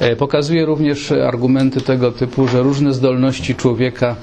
E, 0.00 0.16
Pokazuje 0.16 0.64
również 0.66 1.12
argumenty 1.12 1.80
tego 1.80 2.12
typu, 2.12 2.48
że 2.48 2.62
różne 2.62 2.94
zdolności 2.94 3.54
człowieka 3.54 4.16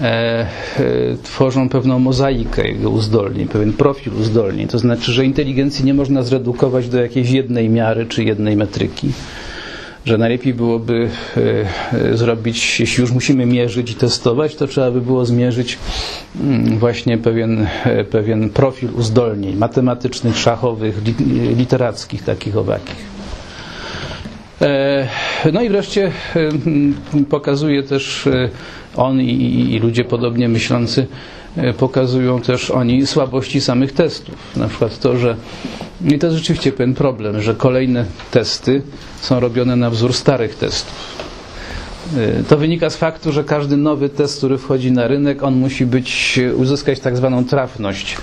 e, 0.00 0.02
e, 0.02 0.46
tworzą 1.22 1.68
pewną 1.68 1.98
mozaikę 1.98 2.68
jego 2.68 2.90
uzdolnień, 2.90 3.48
pewien 3.48 3.72
profil 3.72 4.12
uzdolnień. 4.20 4.68
To 4.68 4.78
znaczy, 4.78 5.12
że 5.12 5.24
inteligencji 5.24 5.84
nie 5.84 5.94
można 5.94 6.22
zredukować 6.22 6.88
do 6.88 7.00
jakiejś 7.02 7.30
jednej 7.30 7.68
miary 7.68 8.06
czy 8.06 8.24
jednej 8.24 8.56
metryki. 8.56 9.12
Że 10.06 10.18
najlepiej 10.18 10.54
byłoby 10.54 11.08
zrobić, 12.14 12.80
jeśli 12.80 13.00
już 13.00 13.12
musimy 13.12 13.46
mierzyć 13.46 13.90
i 13.90 13.94
testować, 13.94 14.56
to 14.56 14.66
trzeba 14.66 14.90
by 14.90 15.00
było 15.00 15.24
zmierzyć 15.26 15.78
mm, 16.40 16.78
właśnie 16.78 17.18
pewien, 17.18 17.66
pewien 18.10 18.50
profil 18.50 18.88
uzdolnień 18.96 19.56
matematycznych, 19.56 20.38
szachowych, 20.38 20.98
li- 21.04 21.54
literackich, 21.56 22.22
takich 22.24 22.56
owakich. 22.56 23.09
E, 24.62 25.08
No 25.52 25.62
i 25.62 25.68
wreszcie 25.68 26.12
e, 26.36 27.22
pokazuje 27.30 27.82
też 27.82 28.26
e, 28.26 28.48
on 28.96 29.20
i, 29.20 29.74
i, 29.74 29.78
ludzie 29.78 30.04
podobnie 30.04 30.48
myślący 30.48 31.06
pokazują 31.78 32.40
też 32.40 32.70
oni 32.70 33.06
słabości 33.06 33.60
samych 33.60 33.92
testów. 33.92 34.34
Na 34.56 34.68
przykład 34.68 34.98
to, 34.98 35.18
że 35.18 35.36
i 36.08 36.18
to 36.18 36.26
jest 36.26 36.38
rzeczywiście 36.38 36.72
pewien 36.72 36.94
problem, 36.94 37.42
że 37.42 37.54
kolejne 37.54 38.04
testy 38.30 38.82
są 39.20 39.40
robione 39.40 39.76
na 39.76 39.90
wzór 39.90 40.12
starych 40.14 40.54
testów. 40.54 40.94
To 42.48 42.56
wynika 42.56 42.90
z 42.90 42.96
faktu, 42.96 43.32
że 43.32 43.44
każdy 43.44 43.76
nowy 43.76 44.08
test, 44.08 44.38
który 44.38 44.58
wchodzi 44.58 44.92
na 44.92 45.08
rynek, 45.08 45.42
on 45.42 45.54
musi 45.54 45.86
być, 45.86 46.40
uzyskać 46.56 47.00
tak 47.00 47.16
zwaną 47.16 47.44
trafność. 47.44 48.16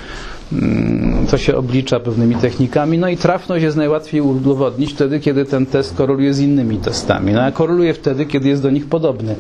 Mm, 0.54 1.28
To 1.32 1.38
się 1.38 1.56
oblicza 1.56 2.00
pewnymi 2.00 2.36
technikami. 2.36 2.98
No 2.98 3.10
i 3.10 3.18
trafność 3.18 3.64
jest 3.64 3.78
najłatwiej 3.78 4.22
udowodnić 4.22 4.94
wtedy, 4.94 5.20
kiedy 5.20 5.46
ten 5.46 5.66
test 5.66 5.96
koreluje 5.96 6.34
z 6.34 6.40
innymi 6.40 6.78
testami. 6.78 7.34
No 7.34 7.42
a 7.44 7.52
koreluje 7.52 7.94
wtedy, 7.94 8.26
kiedy 8.26 8.50
jest 8.50 8.62
do 8.62 8.70
nich 8.70 8.86
podobny 8.88 9.36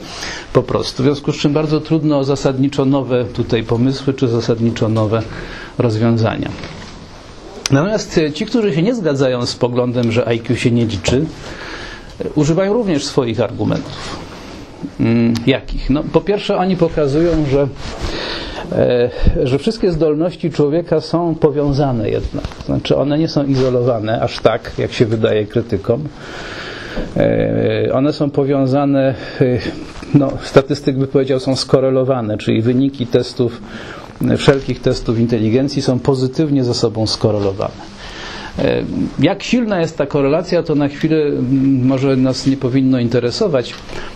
po 0.53 0.63
prostu. 0.63 1.03
W 1.03 1.05
związku 1.05 1.31
z 1.31 1.35
czym 1.35 1.53
bardzo 1.53 1.79
trudno 1.81 2.19
o 2.19 2.23
zasadniczo 2.23 2.85
nowe 2.85 3.25
tutaj 3.25 3.63
pomysły, 3.63 4.13
czy 4.13 4.27
zasadniczo 4.27 4.89
nowe 4.89 5.21
rozwiązania. 5.77 6.49
Natomiast 7.71 8.17
e, 8.17 8.31
ci, 8.31 8.45
którzy 8.45 8.73
się 8.73 8.81
nie 8.81 8.95
zgadzają 8.95 9.45
z 9.45 9.55
poglądem, 9.55 10.11
że 10.11 10.27
IQ 10.27 10.55
się 10.55 10.71
nie 10.71 10.85
liczy, 10.85 11.25
e, 12.25 12.29
używają 12.35 12.73
również 12.73 13.05
swoich 13.05 13.41
argumentów. 13.41 14.17
Mm, 14.99 15.33
Jakich? 15.47 15.89
No, 15.89 16.03
po 16.03 16.21
pierwsze, 16.21 16.57
oni 16.57 16.75
pokazują, 16.77 17.45
że, 17.51 17.67
że 19.43 19.57
wszystkie 19.59 19.91
zdolności 19.91 20.51
człowieka 20.51 21.01
są 21.01 21.35
powiązane 21.35 22.09
jednak. 22.09 22.45
Znaczy, 22.65 22.95
one 22.97 23.17
nie 23.19 23.27
są 23.27 23.45
izolowane 23.45 24.21
aż 24.21 24.39
tak, 24.39 24.71
jak 24.77 24.93
się 24.93 25.05
wydaje 25.05 25.45
krytykom. 25.45 26.03
E, 27.17 27.93
One 27.93 28.13
są 28.13 28.29
powiązane, 28.29 29.15
e, 29.41 29.45
no, 30.13 30.31
statystyk 30.43 30.97
by 30.97 31.07
powiedział, 31.07 31.39
są 31.39 31.55
skorelowane, 31.55 32.37
czyli 32.37 32.61
wyniki 32.61 33.07
testów, 33.07 33.61
e, 34.29 34.37
wszelkich 34.37 34.81
testów 34.81 35.19
inteligencji 35.19 35.81
są 35.81 35.99
pozytywnie 35.99 36.63
ze 36.63 36.73
sobą 36.73 37.07
skorelowane. 37.07 37.73
E, 38.59 38.83
Jak 39.19 39.43
silna 39.43 39.79
jest 39.81 39.97
ta 39.97 40.05
korelacja, 40.05 40.63
to 40.63 40.75
na 40.75 40.87
chwilę 40.87 41.17
mm, 41.25 41.85
może 41.85 42.15
nas 42.15 42.47
nie 42.47 42.57
powinno 42.57 42.99
interesować, 42.99 43.73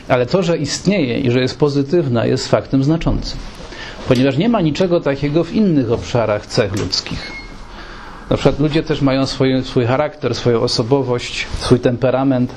ale 0.08 0.26
to, 0.26 0.44
że 0.44 0.58
istnieje 0.58 1.20
i 1.20 1.32
że 1.32 1.40
jest 1.42 1.60
pozytywna, 1.60 2.26
jest 2.26 2.48
faktem 2.48 2.84
znaczącym. 2.84 3.38
Ponieważ 4.12 4.38
nie 4.38 4.50
ma 4.50 4.62
niczego 4.62 5.00
takiego 5.00 5.43
w 5.43 5.54
innych 5.54 5.91
obszarach 5.91 6.45
cech 6.45 6.76
ludzkich. 6.80 7.32
Na 8.30 8.36
przykład 8.38 8.60
ludzie 8.60 8.84
też 8.84 9.02
mają 9.02 9.26
swoje, 9.26 9.63
swój 9.63 9.86
charakter, 9.86 10.36
swoją 10.36 10.62
osobowość, 10.62 11.47
swój 11.60 11.80
temperament. 11.80 12.52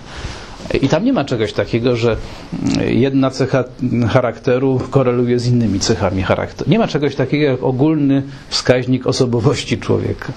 I 0.83 0.89
tam 0.89 1.05
nie 1.05 1.13
ma 1.13 1.25
czegoś 1.25 1.53
takiego, 1.53 1.97
że 1.97 2.17
jedna 2.87 3.31
cecha 3.31 3.65
charakteru 4.09 4.81
koreluje 4.91 5.39
z 5.39 5.47
innymi 5.49 5.81
cechami 5.81 6.23
charakteru. 6.23 6.71
Nie 6.71 6.79
ma 6.79 6.89
czegoś 6.89 7.15
takiego 7.17 7.45
jak 7.45 7.63
ogólny 7.63 8.23
wskaźnik 8.49 9.07
osobowości 9.07 9.79
człowieka. 9.79 10.33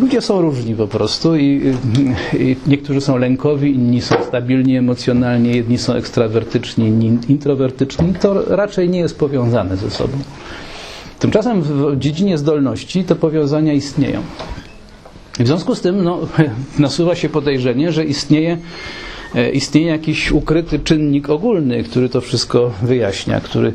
Ludzie 0.00 0.20
są 0.20 0.40
różni 0.40 0.74
po 0.74 0.86
prostu 0.88 1.36
i, 1.36 1.74
i 2.38 2.56
niektórzy 2.66 3.00
są 3.00 3.16
lękowi, 3.18 3.74
inni 3.74 4.00
są 4.02 4.14
stabilni 4.28 4.76
emocjonalnie, 4.76 5.50
jedni 5.50 5.78
są 5.78 5.94
ekstrawertyczni, 5.94 6.86
inni 6.86 7.18
introwertyczni. 7.28 8.14
To 8.20 8.56
raczej 8.56 8.88
nie 8.88 8.98
jest 8.98 9.18
powiązane 9.18 9.76
ze 9.76 9.90
sobą. 9.90 10.18
Tymczasem 11.18 11.62
w 11.62 11.98
dziedzinie 11.98 12.38
zdolności 12.38 13.04
te 13.04 13.14
powiązania 13.14 13.72
istnieją. 13.72 14.20
W 15.38 15.46
związku 15.46 15.74
z 15.74 15.80
tym 15.80 16.04
no, 16.04 16.18
nasuwa 16.78 17.14
się 17.14 17.28
podejrzenie, 17.28 17.92
że 17.92 18.04
istnieje, 18.04 18.58
istnieje 19.52 19.86
jakiś 19.88 20.32
ukryty 20.32 20.78
czynnik 20.78 21.30
ogólny, 21.30 21.82
który 21.84 22.08
to 22.08 22.20
wszystko 22.20 22.72
wyjaśnia, 22.82 23.40
który 23.40 23.72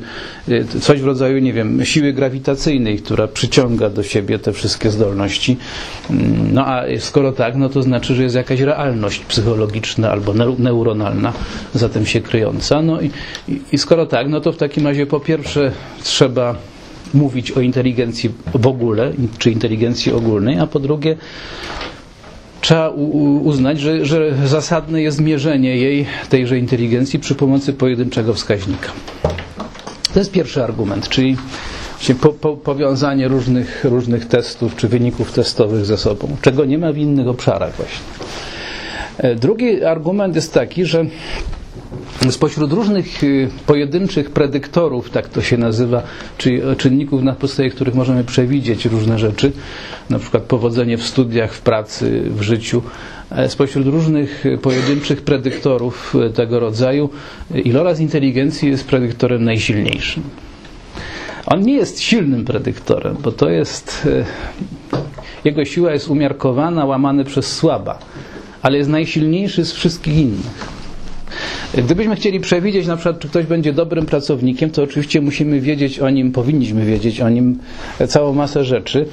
e, 0.50 0.64
coś 0.80 1.02
w 1.02 1.06
rodzaju, 1.06 1.40
nie 1.40 1.54
wiem, 1.54 1.86
siły 1.86 2.14
grawitacyjnej, 2.14 2.98
która 3.00 3.28
przyciąga 3.28 3.90
do 3.90 4.04
siebie 4.04 4.40
te 4.40 4.54
wszystkie 4.54 4.90
zdolności. 4.92 5.58
Mm, 6.10 6.54
No 6.54 6.66
a 6.68 6.84
skoro 7.00 7.32
tak, 7.32 7.56
no 7.56 7.70
to 7.70 7.84
znaczy, 7.84 8.16
że 8.16 8.24
jest 8.24 8.36
jakaś 8.36 8.60
realność 8.60 9.20
psychologiczna 9.20 10.12
albo 10.12 10.34
neu- 10.34 10.60
neuronalna 10.60 11.34
za 11.74 11.90
tym 11.90 12.06
się 12.06 12.22
kryjąca. 12.22 12.82
No 12.82 13.02
i, 13.02 13.10
i 13.72 13.78
skoro 13.78 14.06
tak, 14.06 14.28
no 14.30 14.42
to 14.42 14.52
w 14.52 14.58
takim 14.58 14.88
razie 14.88 15.06
po 15.06 15.20
pierwsze 15.20 15.72
trzeba 16.04 16.56
mówić 17.14 17.52
o 17.52 17.62
inteligencji 17.62 18.30
w 18.56 18.68
ogóle, 18.68 19.12
czy 19.38 19.52
inteligencji 19.52 20.12
ogólnej, 20.12 20.60
a 20.60 20.68
po 20.68 20.80
drugie 20.80 21.16
trzeba 22.66 22.90
uznać, 23.44 23.80
że, 23.80 24.06
że 24.06 24.34
zasadne 24.46 25.02
jest 25.02 25.22
mierzenie 25.22 25.78
jej, 25.78 26.06
tejże 26.30 26.58
inteligencji 26.58 27.20
przy 27.20 27.36
pomocy 27.36 27.74
pojedynczego 27.74 28.34
wskaźnika. 28.34 28.90
To 30.14 30.20
jest 30.20 30.32
pierwszy 30.32 30.64
argument, 30.64 31.10
czyli 31.10 31.38
po, 32.22 32.30
po, 32.30 32.58
powiązanie 32.58 33.28
różnych, 33.28 33.84
różnych 33.84 34.28
testów 34.28 34.76
czy 34.76 34.88
wyników 34.88 35.32
testowych 35.32 35.86
ze 35.86 35.98
sobą, 35.98 36.36
czego 36.42 36.66
nie 36.66 36.78
ma 36.78 36.92
w 36.94 36.98
innych 36.98 37.28
obszarach 37.28 37.76
właśnie. 37.76 38.06
E, 39.18 39.36
Drugi 39.36 39.84
argument 39.84 40.36
jest 40.36 40.54
taki, 40.54 40.86
że 40.86 41.06
spośród 42.32 42.72
różnych 42.74 43.24
y, 43.24 43.50
pojedynczych 43.66 44.30
predyktorów, 44.30 45.10
tak 45.10 45.30
to 45.30 45.42
się 45.42 45.58
nazywa, 45.58 46.04
czyli 46.38 46.62
czynników, 46.78 47.24
na 47.24 47.34
podstawie 47.34 47.70
których 47.70 47.96
możemy 47.96 48.24
przewidzieć 48.24 48.86
różne 48.86 49.20
rzeczy, 49.20 49.52
na 50.10 50.20
przykład 50.20 50.44
powodzenie 50.44 50.98
w 50.98 51.04
studiach, 51.04 51.54
w 51.54 51.62
pracy, 51.62 52.24
w 52.30 52.42
życiu, 52.42 52.82
e, 53.32 53.50
spośród 53.50 53.88
różnych 53.88 54.44
pojedynczych 54.62 55.22
predyktorów 55.22 56.16
y, 56.16 56.30
tego 56.30 56.60
rodzaju, 56.60 57.10
y, 57.56 57.62
iloraz 57.62 58.00
inteligencji 58.00 58.70
jest 58.70 58.88
predyktorem 58.88 59.44
najsilniejszym. 59.44 60.24
On 61.46 61.62
nie 61.62 61.74
jest 61.74 62.00
silnym 62.02 62.46
predyktorem, 62.46 63.18
bo 63.24 63.32
to 63.32 63.50
jest. 63.50 64.08
Jego 65.46 65.66
siła 65.66 65.92
jest 65.94 66.08
umiarkowana, 66.08 66.86
łamany 66.86 67.24
przez 67.24 67.54
słaba, 67.58 68.00
ale 68.62 68.78
jest 68.78 68.90
najsilniejszy 68.90 69.66
z 69.66 69.72
wszystkich 69.74 70.18
innych. 70.18 70.85
Gdybyśmy 71.74 72.16
chcieli 72.16 72.40
przewidzieć 72.40 72.88
na 72.88 72.96
przykład, 72.96 73.20
czy 73.20 73.28
ktoś 73.30 73.46
będzie 73.46 73.74
dobrym 73.74 74.06
pracownikiem, 74.06 74.70
to 74.70 74.84
oczywiście 74.84 75.22
musimy 75.22 75.60
wiedzieć 75.62 76.00
o 76.00 76.10
nim, 76.10 76.32
powinniśmy 76.32 76.86
wiedzieć 76.86 77.22
o 77.22 77.30
nim 77.30 77.60
całą 78.08 78.34
masę 78.34 78.64
rzeczy, 78.66 79.06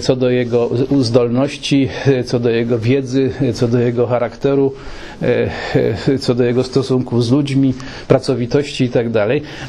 co 0.00 0.16
do 0.16 0.30
jego 0.30 0.70
zdolności, 1.00 1.88
co 2.24 2.40
do 2.40 2.50
jego 2.50 2.78
wiedzy, 2.78 3.30
co 3.54 3.68
do 3.68 3.78
jego 3.78 4.06
charakteru, 4.06 4.72
co 6.20 6.34
do 6.34 6.44
jego 6.44 6.64
stosunków 6.64 7.24
z 7.24 7.30
ludźmi, 7.30 7.74
pracowitości 8.08 8.84
i 8.84 8.88
tak. 8.88 9.06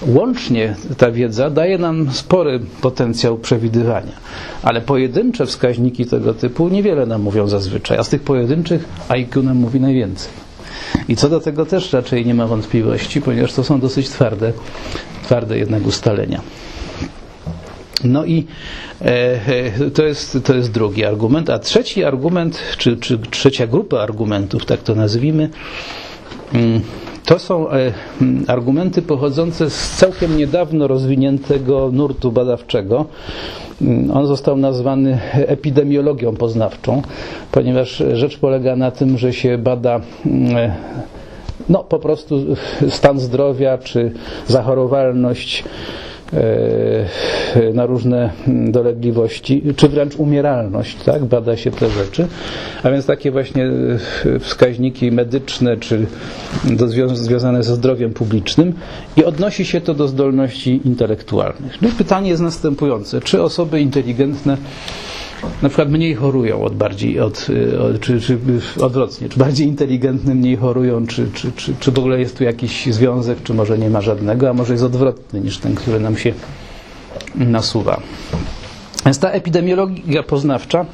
Łącznie 0.07 0.75
ta 0.97 1.11
wiedza 1.11 1.49
daje 1.49 1.77
nam 1.77 2.11
spory 2.11 2.59
potencjał 2.81 3.37
przewidywania, 3.37 4.11
ale 4.63 4.81
pojedyncze 4.81 5.45
wskaźniki 5.45 6.05
tego 6.05 6.33
typu 6.33 6.69
niewiele 6.69 7.05
nam 7.05 7.21
mówią 7.21 7.47
zazwyczaj, 7.47 7.97
a 7.97 8.03
z 8.03 8.09
tych 8.09 8.21
pojedynczych 8.21 8.85
IQ 9.09 9.43
nam 9.43 9.57
mówi 9.57 9.79
najwięcej. 9.79 10.48
I 11.07 11.15
co 11.15 11.29
do 11.29 11.39
tego 11.39 11.65
też 11.65 11.93
raczej 11.93 12.25
nie 12.25 12.33
ma 12.33 12.47
wątpliwości, 12.47 13.21
ponieważ 13.21 13.53
to 13.53 13.63
są 13.63 13.79
dosyć 13.79 14.09
twarde, 14.09 14.53
twarde 15.23 15.57
jednak 15.57 15.87
ustalenia. 15.87 16.41
No 18.03 18.25
i 18.25 18.47
e, 19.01 19.05
e, 19.47 19.91
to, 19.91 20.03
jest, 20.03 20.37
to 20.43 20.53
jest 20.55 20.71
drugi 20.71 21.05
argument. 21.05 21.49
A 21.49 21.59
trzeci 21.59 22.03
argument, 22.03 22.59
czy, 22.77 22.97
czy 22.97 23.17
trzecia 23.17 23.67
grupa 23.67 23.99
argumentów, 23.99 24.65
tak 24.65 24.83
to 24.83 24.95
nazwijmy, 24.95 25.49
mm, 26.53 26.81
To 27.29 27.39
są 27.39 27.69
e, 27.69 27.91
mm, 28.21 28.45
argumenty 28.47 29.01
pochodzące 29.01 29.69
z 29.69 29.91
całkiem 29.97 30.37
niedawno 30.37 30.87
rozwiniętego 30.87 31.89
nurtu 31.93 32.31
badawczego. 32.31 33.05
Mm, 33.81 34.11
On 34.11 34.27
został 34.27 34.57
nazwany 34.57 35.19
epidemiologią 35.33 36.35
poznawczą, 36.35 37.01
ponieważ 37.51 38.03
rzecz 38.13 38.37
polega 38.37 38.75
na 38.75 38.91
tym, 38.91 39.17
że 39.17 39.33
się 39.33 39.57
bada 39.57 40.01
mm, 40.25 40.57
e, 40.57 40.75
no, 41.69 41.83
po 41.83 41.99
prostu 41.99 42.39
stan 42.89 43.19
zdrowia 43.19 43.77
czy 43.77 44.11
zachorowalność 44.47 45.63
na 47.73 47.85
różne 47.85 48.29
mm, 48.47 48.71
dolegliwości, 48.71 49.63
czy 49.75 49.89
wręcz 49.89 50.15
umieralność, 50.15 50.95
tak? 51.03 51.25
Bada 51.25 51.57
się 51.57 51.71
te 51.71 51.89
rzeczy. 51.89 52.27
A 52.83 52.89
więc 52.91 53.05
takie 53.05 53.31
właśnie 53.31 53.65
e, 54.35 54.39
wskaźniki 54.39 55.11
medyczne, 55.11 55.77
czy 55.77 56.05
związane 57.13 57.63
ze 57.63 57.75
zdrowiem 57.75 58.13
publicznym 58.13 58.73
i 59.17 59.23
odnosi 59.25 59.65
się 59.65 59.81
to 59.81 59.93
do 59.93 60.07
zdolności 60.07 60.81
intelektualnych. 60.85 61.81
No 61.81 61.89
pytanie 61.97 62.29
jest 62.29 62.41
następujące. 62.41 63.21
Czy 63.21 63.41
osoby 63.43 63.81
inteligentne 63.81 64.57
na 65.61 65.69
przykład 65.69 65.89
mniej 65.89 66.15
chorują 66.15 66.63
od 66.63 66.75
bardziej, 66.75 67.19
od, 67.19 67.49
y, 67.49 67.81
od, 67.81 67.99
czy, 67.99 68.21
czy 68.21 68.37
odwrotnie, 68.81 69.29
czy 69.29 69.39
bardziej 69.39 69.67
inteligentne 69.67 70.35
mniej 70.35 70.57
chorują, 70.57 71.07
czy, 71.07 71.27
czy, 71.33 71.51
czy, 71.51 71.73
czy 71.79 71.91
w 71.91 71.99
ogóle 71.99 72.19
jest 72.19 72.37
tu 72.37 72.43
jakiś 72.43 72.85
związek, 72.93 73.43
czy 73.43 73.53
może 73.53 73.77
nie 73.77 73.89
ma 73.89 74.01
żadnego, 74.01 74.49
a 74.49 74.53
może 74.53 74.73
jest 74.73 74.85
odwrotny 74.85 75.41
niż 75.41 75.57
ten, 75.57 75.75
który 75.75 75.99
nam 75.99 76.17
się 76.17 76.33
nasuwa. 77.35 78.01
Więc 79.05 79.19
ta 79.19 79.29
epidemiologia 79.29 80.23
poznawcza 80.23 80.85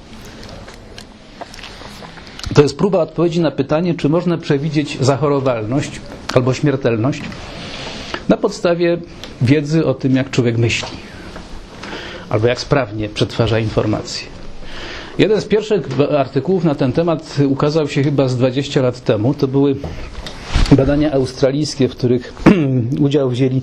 to 2.54 2.62
jest 2.62 2.78
próba 2.78 3.00
odpowiedzi 3.00 3.40
na 3.42 3.52
pytanie, 3.52 3.94
czy 3.94 4.10
można 4.10 4.38
przewidzieć 4.38 4.98
zachorowalność 5.02 6.02
albo 6.34 6.54
śmiertelność 6.54 7.22
na 8.30 8.38
podstawie 8.38 8.98
wiedzy 9.42 9.86
o 9.86 9.94
tym, 9.94 10.16
jak 10.16 10.30
człowiek 10.30 10.58
myśli 10.58 10.88
albo 12.30 12.48
jak 12.48 12.60
sprawnie 12.60 13.10
przetwarza 13.10 13.60
informacje. 13.60 14.35
Jeden 15.18 15.42
z 15.42 15.46
pierwszych 15.46 15.88
artykułów 16.18 16.64
na 16.64 16.76
ten 16.76 16.92
temat 16.92 17.38
ukazał 17.48 17.88
się 17.88 18.04
chyba 18.04 18.28
z 18.28 18.38
20 18.38 18.82
lat 18.82 19.02
temu. 19.02 19.34
To 19.34 19.48
były 19.48 19.76
badania 20.72 21.12
australijskie, 21.12 21.88
w 21.88 21.92
których 21.92 22.34
udział 23.06 23.30
wzięli 23.30 23.62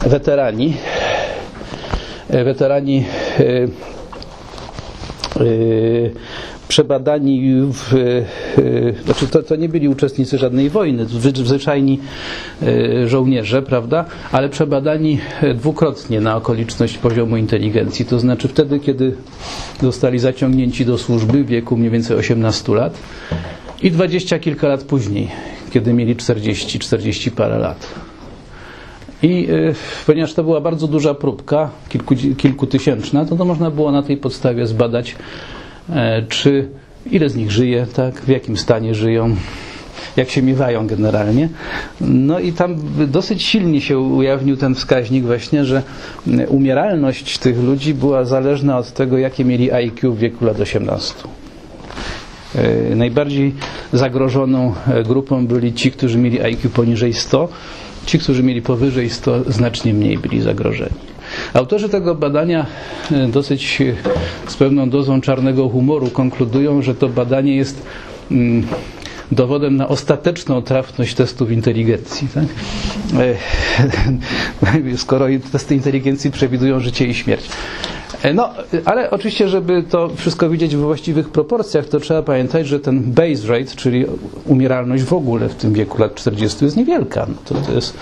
weterani. 0.00 0.76
Weterani 2.28 3.04
e, 3.38 3.42
e, 3.44 3.68
przebadani 6.68 7.62
w, 7.72 7.94
e, 7.94 9.02
znaczy 9.04 9.26
to, 9.28 9.42
to 9.42 9.56
nie 9.56 9.68
byli 9.68 9.88
uczestnicy 9.88 10.38
żadnej 10.38 10.70
wojny, 10.70 11.06
zwy- 11.06 11.44
zwyczajni 11.46 12.00
e, 12.62 13.08
żołnierze, 13.08 13.62
prawda, 13.62 14.04
ale 14.32 14.48
przebadani 14.48 15.18
e, 15.42 15.54
dwukrotnie 15.54 16.20
na 16.20 16.36
okoliczność 16.36 16.98
poziomu 16.98 17.36
inteligencji, 17.36 18.04
to 18.04 18.18
znaczy 18.20 18.48
wtedy, 18.48 18.80
kiedy 18.80 19.16
zostali 19.82 20.18
zaciągnięci 20.18 20.84
do 20.86 20.98
służby 20.98 21.44
w 21.44 21.46
wieku 21.46 21.76
mniej 21.76 21.90
więcej 21.90 22.16
18 22.16 22.74
lat 22.74 22.98
i 23.82 23.90
dwadzieścia 23.90 24.38
kilka 24.38 24.68
lat 24.68 24.82
później, 24.82 25.28
kiedy 25.70 25.92
mieli 25.92 26.16
40-40 26.16 27.30
parę 27.30 27.58
lat. 27.58 27.86
I 29.22 29.50
y, 29.50 29.74
ponieważ 30.06 30.34
to 30.34 30.44
była 30.44 30.60
bardzo 30.60 30.88
duża 30.88 31.14
próbka, 31.14 31.70
kilku, 31.88 32.14
kilkutysięczna, 32.36 33.24
to, 33.24 33.36
to 33.36 33.44
można 33.44 33.70
było 33.70 33.92
na 33.92 34.02
tej 34.02 34.16
podstawie 34.16 34.66
zbadać, 34.66 35.10
e, 35.12 35.55
czy 36.28 36.68
ile 37.10 37.28
z 37.28 37.36
nich 37.36 37.50
żyje, 37.52 37.86
tak, 37.94 38.20
w 38.20 38.28
jakim 38.28 38.56
stanie 38.56 38.94
żyją, 38.94 39.36
jak 40.16 40.30
się 40.30 40.42
miewają 40.42 40.86
generalnie. 40.86 41.48
No 42.00 42.38
i 42.40 42.52
tam 42.52 42.76
dosyć 43.08 43.42
silnie 43.42 43.80
się 43.80 43.98
ujawnił 43.98 44.56
ten 44.56 44.74
wskaźnik 44.74 45.24
właśnie, 45.24 45.64
że 45.64 45.82
umieralność 46.48 47.38
tych 47.38 47.58
ludzi 47.62 47.94
była 47.94 48.24
zależna 48.24 48.78
od 48.78 48.92
tego, 48.92 49.18
jakie 49.18 49.44
mieli 49.44 49.72
IQ 49.72 50.12
w 50.12 50.18
wieku 50.18 50.44
lat 50.44 50.60
18. 50.60 51.14
E, 52.54 52.94
Najbardziej 52.96 53.54
zagrożoną 53.92 54.74
e, 54.88 55.02
grupą 55.02 55.46
byli 55.46 55.72
ci, 55.72 55.90
którzy 55.92 56.18
mieli 56.18 56.40
IQ 56.42 56.70
poniżej 56.70 57.12
100. 57.12 57.48
Ci, 58.06 58.18
którzy 58.18 58.42
mieli 58.42 58.62
powyżej 58.62 59.10
100, 59.10 59.52
znacznie 59.52 59.94
mniej 59.94 60.18
byli 60.18 60.40
zagrożeni. 60.40 61.15
Autorzy 61.54 61.88
tego 61.88 62.14
badania 62.14 62.66
e, 63.12 63.28
dosyć 63.28 63.80
e, 63.80 64.50
z 64.50 64.56
pewną 64.56 64.90
dozą 64.90 65.20
czarnego 65.20 65.68
humoru 65.68 66.10
konkludują, 66.10 66.82
że 66.82 66.94
to 66.94 67.08
badanie 67.08 67.56
jest 67.56 67.82
mm, 68.30 68.66
dowodem 69.32 69.76
na 69.76 69.88
ostateczną 69.88 70.62
trafność 70.62 71.14
testów 71.14 71.50
inteligencji. 71.50 72.28
Tak? 72.34 72.44
E, 73.20 74.96
Skoro 74.96 75.26
testy 75.52 75.74
inteligencji 75.74 76.30
przewidują 76.30 76.80
życie 76.80 77.06
i 77.06 77.14
śmierć. 77.14 77.48
No, 78.34 78.50
ale 78.84 79.10
oczywiście, 79.10 79.48
żeby 79.48 79.82
to 79.82 80.10
wszystko 80.16 80.50
widzieć 80.50 80.76
w 80.76 80.80
właściwych 80.80 81.28
proporcjach, 81.28 81.86
to 81.88 82.00
trzeba 82.00 82.22
pamiętać, 82.22 82.66
że 82.66 82.80
ten 82.80 83.02
base 83.02 83.48
rate, 83.48 83.76
czyli 83.76 84.04
umieralność 84.44 85.04
w 85.04 85.12
ogóle 85.12 85.48
w 85.48 85.54
tym 85.54 85.72
wieku 85.72 85.98
lat 86.02 86.14
40 86.14 86.64
jest 86.64 86.76
niewielka. 86.76 87.26
No 87.28 87.34
to, 87.44 87.54
to, 87.54 87.72
jest, 87.72 87.96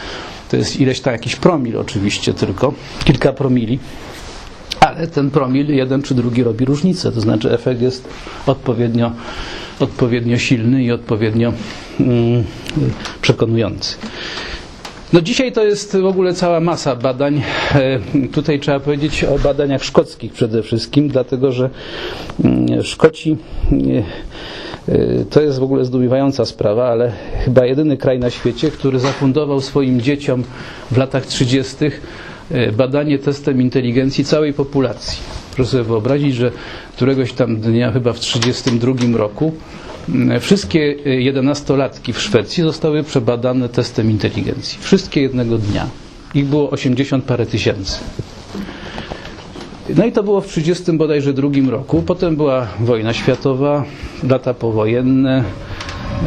to 0.50 0.56
jest 0.56 0.80
ileś 0.80 1.00
tam 1.00 1.12
jakiś 1.12 1.36
promil 1.36 1.78
oczywiście 1.78 2.34
tylko, 2.34 2.74
kilka 3.04 3.32
promili. 3.32 3.78
Ale 4.80 5.06
ten 5.06 5.30
promil, 5.30 5.74
jeden 5.74 6.02
czy 6.02 6.14
drugi, 6.14 6.42
robi 6.42 6.64
różnicę. 6.64 7.12
To 7.12 7.20
znaczy 7.20 7.52
efekt 7.52 7.80
jest 7.82 8.08
odpowiednio, 8.46 9.12
odpowiednio 9.80 10.38
silny 10.38 10.82
i 10.84 10.92
odpowiednio 10.92 11.52
mm, 12.00 12.44
przekonujący. 13.22 13.96
No 15.12 15.20
dzisiaj 15.20 15.52
to 15.52 15.64
jest 15.64 15.96
w 15.96 16.06
ogóle 16.06 16.34
cała 16.34 16.60
masa 16.60 16.96
badań. 16.96 17.42
E, 17.74 18.00
Tutaj 18.32 18.60
trzeba 18.60 18.80
powiedzieć 18.80 19.24
o 19.24 19.38
badaniach 19.38 19.84
szkockich 19.84 20.32
przede 20.32 20.62
wszystkim, 20.62 21.08
dlatego 21.08 21.52
że 21.52 21.70
mm, 22.44 22.82
Szkoci 22.82 23.36
e, 23.72 23.74
to 25.30 25.40
jest 25.42 25.58
w 25.58 25.62
ogóle 25.62 25.84
zdumiewająca 25.84 26.44
sprawa, 26.44 26.88
ale 26.88 27.12
chyba 27.44 27.66
jedyny 27.66 27.96
kraj 27.96 28.18
na 28.18 28.30
świecie, 28.30 28.70
który 28.70 28.98
zafundował 28.98 29.60
swoim 29.60 30.00
dzieciom 30.00 30.44
w 30.90 30.96
latach 30.96 31.26
30. 31.26 31.76
e, 32.50 32.72
badanie 32.72 33.18
testem 33.18 33.62
inteligencji 33.62 34.24
całej 34.24 34.52
populacji. 34.52 35.18
Proszę 35.54 35.70
sobie 35.70 35.82
wyobrazić, 35.84 36.34
że 36.34 36.50
któregoś 36.96 37.32
tam 37.32 37.56
dnia, 37.56 37.92
chyba 37.92 38.12
w 38.12 38.18
1932 38.20 39.18
roku, 39.18 39.52
m, 40.08 40.40
wszystkie 40.40 40.94
e, 41.06 41.10
jedenastolatki 41.10 42.12
w 42.12 42.20
Szwecji 42.20 42.62
zostały 42.62 43.02
przebadane 43.02 43.68
testem 43.68 44.10
inteligencji. 44.10 44.78
Wszystkie 44.80 45.22
jednego 45.22 45.58
dnia. 45.58 45.86
Ich 46.34 46.44
było 46.46 46.70
80 46.70 47.24
parę 47.24 47.46
tysięcy. 47.46 47.98
No 49.96 50.06
i 50.06 50.12
to 50.12 50.22
było 50.22 50.40
w 50.40 50.46
30 50.46 50.92
bodajże 50.92 51.32
drugim 51.32 51.70
roku. 51.70 52.02
Potem 52.06 52.36
była 52.36 52.66
wojna 52.80 53.12
światowa, 53.12 53.84
lata 54.28 54.54
powojenne, 54.54 55.44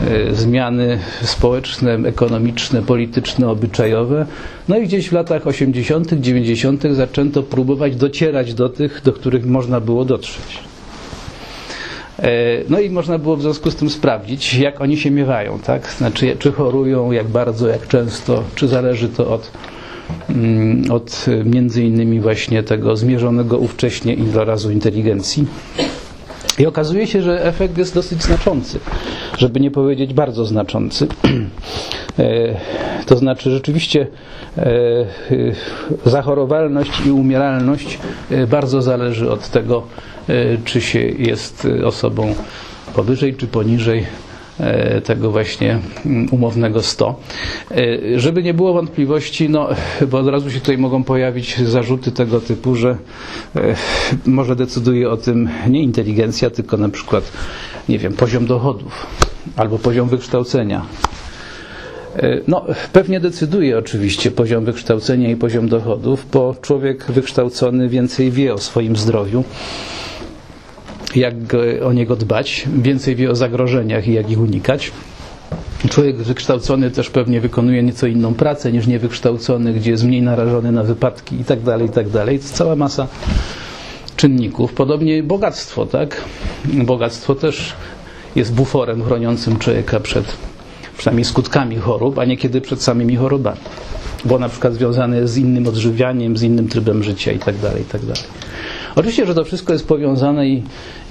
e, 0.07 0.35
zmiany 0.35 0.99
społeczne, 1.23 1.93
ekonomiczne, 2.05 2.81
polityczne, 2.81 3.49
obyczajowe. 3.49 4.25
No 4.67 4.77
i 4.77 4.83
gdzieś 4.83 5.09
w 5.09 5.13
latach 5.13 5.47
80., 5.47 6.13
90. 6.21 6.83
zaczęto 6.95 7.43
próbować 7.43 7.95
docierać 7.95 8.53
do 8.53 8.69
tych, 8.69 9.01
do 9.05 9.13
których 9.13 9.45
można 9.45 9.79
było 9.79 10.05
dotrzeć. 10.05 10.59
E, 12.19 12.29
No 12.69 12.79
i 12.79 12.89
można 12.89 13.17
było 13.17 13.35
w 13.37 13.41
związku 13.41 13.71
z 13.71 13.75
tym 13.75 13.89
sprawdzić, 13.89 14.53
jak 14.53 14.81
oni 14.81 14.97
się 14.97 15.11
miewają, 15.11 15.59
tak? 15.59 15.87
Znaczy, 15.97 16.35
czy 16.39 16.51
chorują, 16.51 17.11
jak 17.11 17.27
bardzo, 17.27 17.67
jak 17.67 17.87
często, 17.87 18.43
czy 18.55 18.67
zależy 18.67 19.09
to 19.09 19.33
od, 19.33 19.51
mm, 20.29 20.91
od 20.91 21.25
między 21.45 21.83
innymi 21.83 22.19
właśnie 22.19 22.63
tego 22.63 22.95
zmierzonego 22.95 23.57
ówcześnie 23.57 24.13
ilorazu 24.13 24.71
inteligencji. 24.71 25.45
I 26.59 26.65
okazuje 26.65 27.07
się, 27.07 27.21
że 27.21 27.45
efekt 27.45 27.77
jest 27.77 27.93
dosyć 27.93 28.23
znaczący, 28.23 28.79
żeby 29.37 29.59
nie 29.59 29.71
powiedzieć 29.71 30.13
bardzo 30.13 30.45
znaczący. 30.45 31.07
E, 32.19 32.55
To 33.05 33.17
znaczy 33.17 33.51
rzeczywiście 33.51 34.07
e, 34.57 34.65
zachorowalność 36.05 36.91
i 37.05 37.11
umieralność 37.11 37.99
e, 38.31 38.47
bardzo 38.47 38.81
zależy 38.81 39.31
od 39.31 39.49
tego, 39.49 39.83
czy 40.65 40.81
się 40.81 40.99
jest 40.99 41.67
osobą 41.85 42.35
powyżej 42.95 43.35
czy 43.35 43.47
poniżej 43.47 44.05
tego 45.03 45.31
właśnie 45.31 45.79
mm, 46.05 46.27
umownego 46.31 46.81
100. 46.83 47.19
E, 47.71 48.19
Żeby 48.19 48.43
nie 48.43 48.53
było 48.53 48.73
wątpliwości, 48.73 49.49
no, 49.49 49.69
bo 50.11 50.17
od 50.17 50.27
razu 50.27 50.51
się 50.51 50.59
tutaj 50.59 50.77
mogą 50.77 51.03
pojawić 51.03 51.57
zarzuty 51.57 52.11
tego 52.11 52.41
typu, 52.41 52.75
że 52.75 52.97
e, 53.55 53.75
może 54.25 54.55
decyduje 54.55 55.09
o 55.09 55.17
tym 55.17 55.49
nie 55.69 55.83
inteligencja, 55.83 56.49
tylko 56.49 56.77
na 56.77 56.89
przykład, 56.89 57.31
nie 57.89 57.99
wiem, 57.99 58.13
poziom 58.13 58.45
dochodów 58.45 59.07
albo 59.55 59.79
poziom 59.79 60.09
wykształcenia. 60.09 60.85
E, 62.15 62.41
No, 62.47 62.65
pewnie 62.93 63.19
decyduje 63.19 63.77
oczywiście 63.77 64.31
poziom 64.31 64.65
wykształcenia 64.65 65.29
i 65.31 65.35
poziom 65.35 65.69
dochodów, 65.69 66.25
bo 66.33 66.55
człowiek 66.61 67.03
wykształcony 67.11 67.89
więcej 67.89 68.31
wie 68.31 68.53
o 68.53 68.57
swoim 68.57 68.95
zdrowiu, 68.95 69.43
jak 71.17 71.35
o 71.85 71.93
niego 71.93 72.15
dbać, 72.15 72.65
więcej 72.77 73.15
wie 73.15 73.31
o 73.31 73.35
zagrożeniach 73.35 74.07
i 74.07 74.13
jak 74.13 74.29
ich 74.31 74.39
unikać. 74.39 74.91
Człowiek 75.89 76.15
wykształcony 76.17 76.91
też 76.91 77.09
pewnie 77.09 77.41
wykonuje 77.41 77.83
nieco 77.83 78.07
inną 78.07 78.33
pracę 78.33 78.71
niż 78.71 78.87
niewykształcony, 78.87 79.73
gdzie 79.73 79.91
jest 79.91 80.03
mniej 80.03 80.21
narażony 80.21 80.71
na 80.71 80.83
wypadki 80.83 81.39
i 81.41 81.43
tak 81.43 81.61
dalej, 81.61 81.87
i 81.87 81.91
tak 81.91 82.09
dalej. 82.09 82.39
To 82.39 82.43
jest 82.43 82.55
cała 82.55 82.75
masa 82.75 83.07
czynników. 84.15 84.73
Podobnie 84.73 85.23
bogactwo, 85.23 85.85
tak? 85.85 86.21
Bogactwo 86.65 87.35
też 87.35 87.73
jest 88.35 88.53
buforem 88.53 89.03
chroniącym 89.03 89.57
człowieka 89.57 89.99
przed 89.99 90.25
przynajmniej 90.97 91.25
skutkami 91.25 91.77
chorób, 91.77 92.19
a 92.19 92.25
niekiedy 92.25 92.61
przed 92.61 92.81
samymi 92.83 93.15
chorobami. 93.15 93.57
Bo 94.25 94.39
na 94.39 94.49
przykład 94.49 94.73
związane 94.73 95.17
jest 95.17 95.33
z 95.33 95.37
innym 95.37 95.67
odżywianiem, 95.67 96.37
z 96.37 96.43
innym 96.43 96.67
trybem 96.67 97.03
życia 97.03 97.31
i 97.31 97.39
tak 97.39 97.55
Oczywiście, 98.97 99.25
że 99.25 99.35
to 99.35 99.43
wszystko 99.43 99.73
jest 99.73 99.87
powiązane 99.87 100.47
i, 100.47 100.63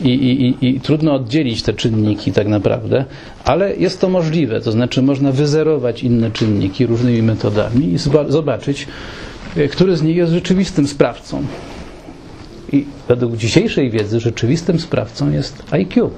i, 0.05 0.11
i, 0.11 0.67
i 0.69 0.81
trudno 0.81 1.15
oddzielić 1.15 1.63
te 1.63 1.73
czynniki 1.73 2.33
tak 2.33 2.47
naprawdę, 2.47 3.05
ale 3.45 3.77
jest 3.77 4.01
to 4.01 4.09
możliwe, 4.09 4.61
to 4.61 4.73
znaczy 4.73 5.03
można 5.03 5.33
wyzerować 5.33 6.03
inne 6.03 6.31
czynniki 6.31 6.87
różnymi 6.87 7.23
metodami 7.23 7.93
i 7.93 7.99
zobaczyć, 8.29 8.87
e, 9.57 9.69
który 9.69 9.97
z 9.97 10.03
nich 10.03 10.17
jest 10.17 10.33
rzeczywistym 10.33 10.89
sprawcą. 10.89 11.43
I 12.73 12.85
według 13.09 13.37
dzisiejszej 13.37 13.91
wiedzy 13.91 14.21
rzeczywistym 14.21 14.81
sprawcą 14.81 15.31
jest 15.33 15.63
IQ. 15.71 16.11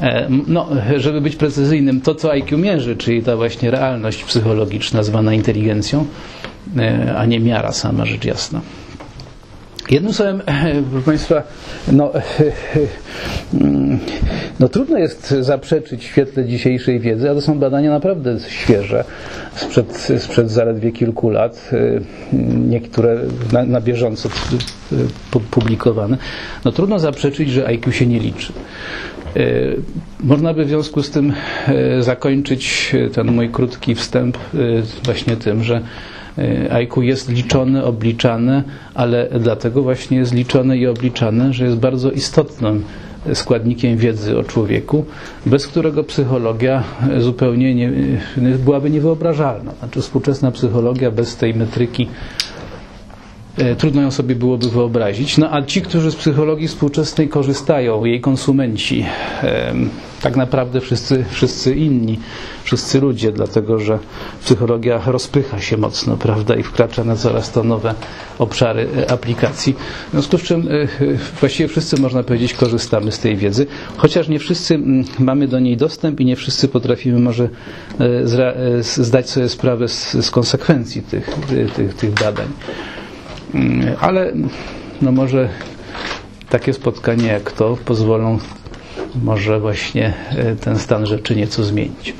E, 0.00 0.28
no, 0.46 0.68
żeby 0.96 1.20
być 1.20 1.36
precyzyjnym, 1.36 2.00
to 2.00 2.14
co 2.14 2.30
IQ 2.32 2.58
mierzy, 2.58 2.96
czyli 2.96 3.22
ta 3.22 3.36
właśnie 3.36 3.70
realność 3.70 4.24
psychologiczna 4.24 5.02
zwana 5.02 5.34
inteligencją, 5.34 6.06
e, 6.76 7.14
a 7.16 7.26
nie 7.26 7.40
miara 7.40 7.72
sama, 7.72 8.06
rzecz 8.06 8.24
jasna. 8.24 8.60
Jednym 9.90 10.12
słowem, 10.12 10.42
proszę 10.90 11.06
Państwa, 11.06 11.42
no, 11.92 12.12
no 14.60 14.68
trudno 14.68 14.98
jest 14.98 15.30
zaprzeczyć 15.30 16.00
w 16.00 16.06
świetle 16.06 16.44
dzisiejszej 16.44 17.00
wiedzy, 17.00 17.30
a 17.30 17.34
to 17.34 17.40
są 17.40 17.58
badania 17.58 17.90
naprawdę 17.90 18.36
świeże, 18.48 19.04
sprzed, 19.54 20.12
sprzed 20.18 20.50
zaledwie 20.50 20.92
kilku 20.92 21.30
lat, 21.30 21.70
niektóre 22.68 23.16
na, 23.52 23.64
na 23.64 23.80
bieżąco 23.80 24.28
publikowane. 25.50 26.18
No 26.64 26.72
trudno 26.72 26.98
zaprzeczyć, 26.98 27.50
że 27.50 27.66
IQ 27.66 27.92
się 27.92 28.06
nie 28.06 28.20
liczy. 28.20 28.52
Można 30.20 30.54
by 30.54 30.64
w 30.64 30.68
związku 30.68 31.02
z 31.02 31.10
tym 31.10 31.32
zakończyć 32.00 32.92
ten 33.14 33.32
mój 33.32 33.50
krótki 33.50 33.94
wstęp 33.94 34.38
właśnie 35.04 35.36
tym, 35.36 35.64
że 35.64 35.80
IQ 36.70 37.02
jest 37.02 37.28
liczone, 37.28 37.84
obliczane, 37.84 38.62
ale 38.94 39.28
dlatego 39.40 39.82
właśnie 39.82 40.18
jest 40.18 40.34
liczone 40.34 40.78
i 40.78 40.86
obliczane, 40.86 41.52
że 41.52 41.64
jest 41.64 41.76
bardzo 41.76 42.10
istotnym 42.10 42.84
składnikiem 43.34 43.96
wiedzy 43.96 44.38
o 44.38 44.44
człowieku, 44.44 45.04
bez 45.46 45.66
którego 45.66 46.04
psychologia 46.04 46.82
zupełnie 47.18 47.74
nie, 47.74 47.90
byłaby 48.64 48.90
niewyobrażalna. 48.90 49.72
Znaczy 49.78 50.00
współczesna 50.00 50.50
psychologia 50.50 51.10
bez 51.10 51.36
tej 51.36 51.54
metryki 51.54 52.08
trudno 53.78 54.02
ją 54.02 54.10
sobie 54.10 54.34
byłoby 54.34 54.68
wyobrazić. 54.70 55.38
No 55.38 55.48
a 55.54 55.62
ci, 55.62 55.82
którzy 55.82 56.10
z 56.10 56.16
psychologii 56.16 56.68
współczesnej 56.68 57.28
korzystają, 57.28 58.04
jej 58.04 58.20
konsumenci, 58.20 59.06
tak 60.22 60.36
naprawdę 60.36 60.80
wszyscy, 60.80 61.24
wszyscy 61.30 61.74
inni, 61.74 62.18
wszyscy 62.64 63.00
ludzie, 63.00 63.32
dlatego 63.32 63.78
że 63.78 63.98
psychologia 64.44 65.00
rozpycha 65.06 65.60
się 65.60 65.76
mocno, 65.76 66.16
prawda, 66.16 66.54
i 66.54 66.62
wkracza 66.62 67.04
na 67.04 67.16
coraz 67.16 67.50
to 67.52 67.62
nowe 67.64 67.94
obszary 68.38 68.88
aplikacji. 69.08 69.74
W 70.08 70.10
związku 70.12 70.38
z 70.38 70.42
czym 70.42 70.68
właściwie 71.40 71.68
wszyscy, 71.68 72.00
można 72.00 72.22
powiedzieć, 72.22 72.54
korzystamy 72.54 73.12
z 73.12 73.18
tej 73.18 73.36
wiedzy, 73.36 73.66
chociaż 73.96 74.28
nie 74.28 74.38
wszyscy 74.38 74.78
mamy 75.18 75.48
do 75.48 75.60
niej 75.60 75.76
dostęp 75.76 76.20
i 76.20 76.24
nie 76.24 76.36
wszyscy 76.36 76.68
potrafimy 76.68 77.18
może 77.18 77.48
zdać 78.80 79.30
sobie 79.30 79.48
sprawę 79.48 79.88
z, 79.88 80.12
z 80.12 80.30
konsekwencji 80.30 81.02
tych, 81.02 81.30
tych, 81.76 81.94
tych 81.94 82.10
badań. 82.10 82.46
Ale 84.00 84.32
no 85.02 85.12
może 85.12 85.48
takie 86.48 86.72
spotkanie 86.72 87.26
jak 87.26 87.52
to 87.52 87.76
pozwolą 87.84 88.38
może 89.22 89.60
właśnie 89.60 90.14
ten 90.60 90.78
stan 90.78 91.06
rzeczy 91.06 91.36
nieco 91.36 91.64
zmienić. 91.64 92.14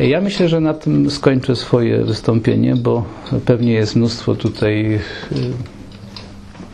Ja 0.00 0.20
myślę, 0.20 0.48
że 0.48 0.60
na 0.60 0.74
tym 0.74 1.10
skończę 1.10 1.56
swoje 1.56 2.04
wystąpienie, 2.04 2.76
bo 2.76 3.04
pewnie 3.46 3.72
jest 3.72 3.96
mnóstwo 3.96 4.34
tutaj 4.34 5.00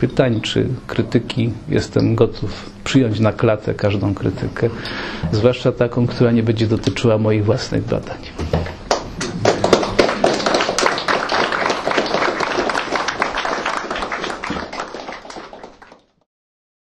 pytań 0.01 0.41
czy 0.41 0.67
krytyki. 0.87 1.53
Jestem 1.69 2.15
gotów 2.15 2.71
przyjąć 2.85 3.21
na 3.21 3.33
klatę 3.33 3.75
każdą 3.75 4.15
krytykę, 4.15 4.71
zwłaszcza 5.33 5.73
taką, 5.73 6.07
która 6.07 6.31
nie 6.33 6.43
będzie 6.43 6.67
dotyczyła 6.67 7.19
moich 7.19 7.45
własnych 7.45 7.85
badań. 7.85 8.19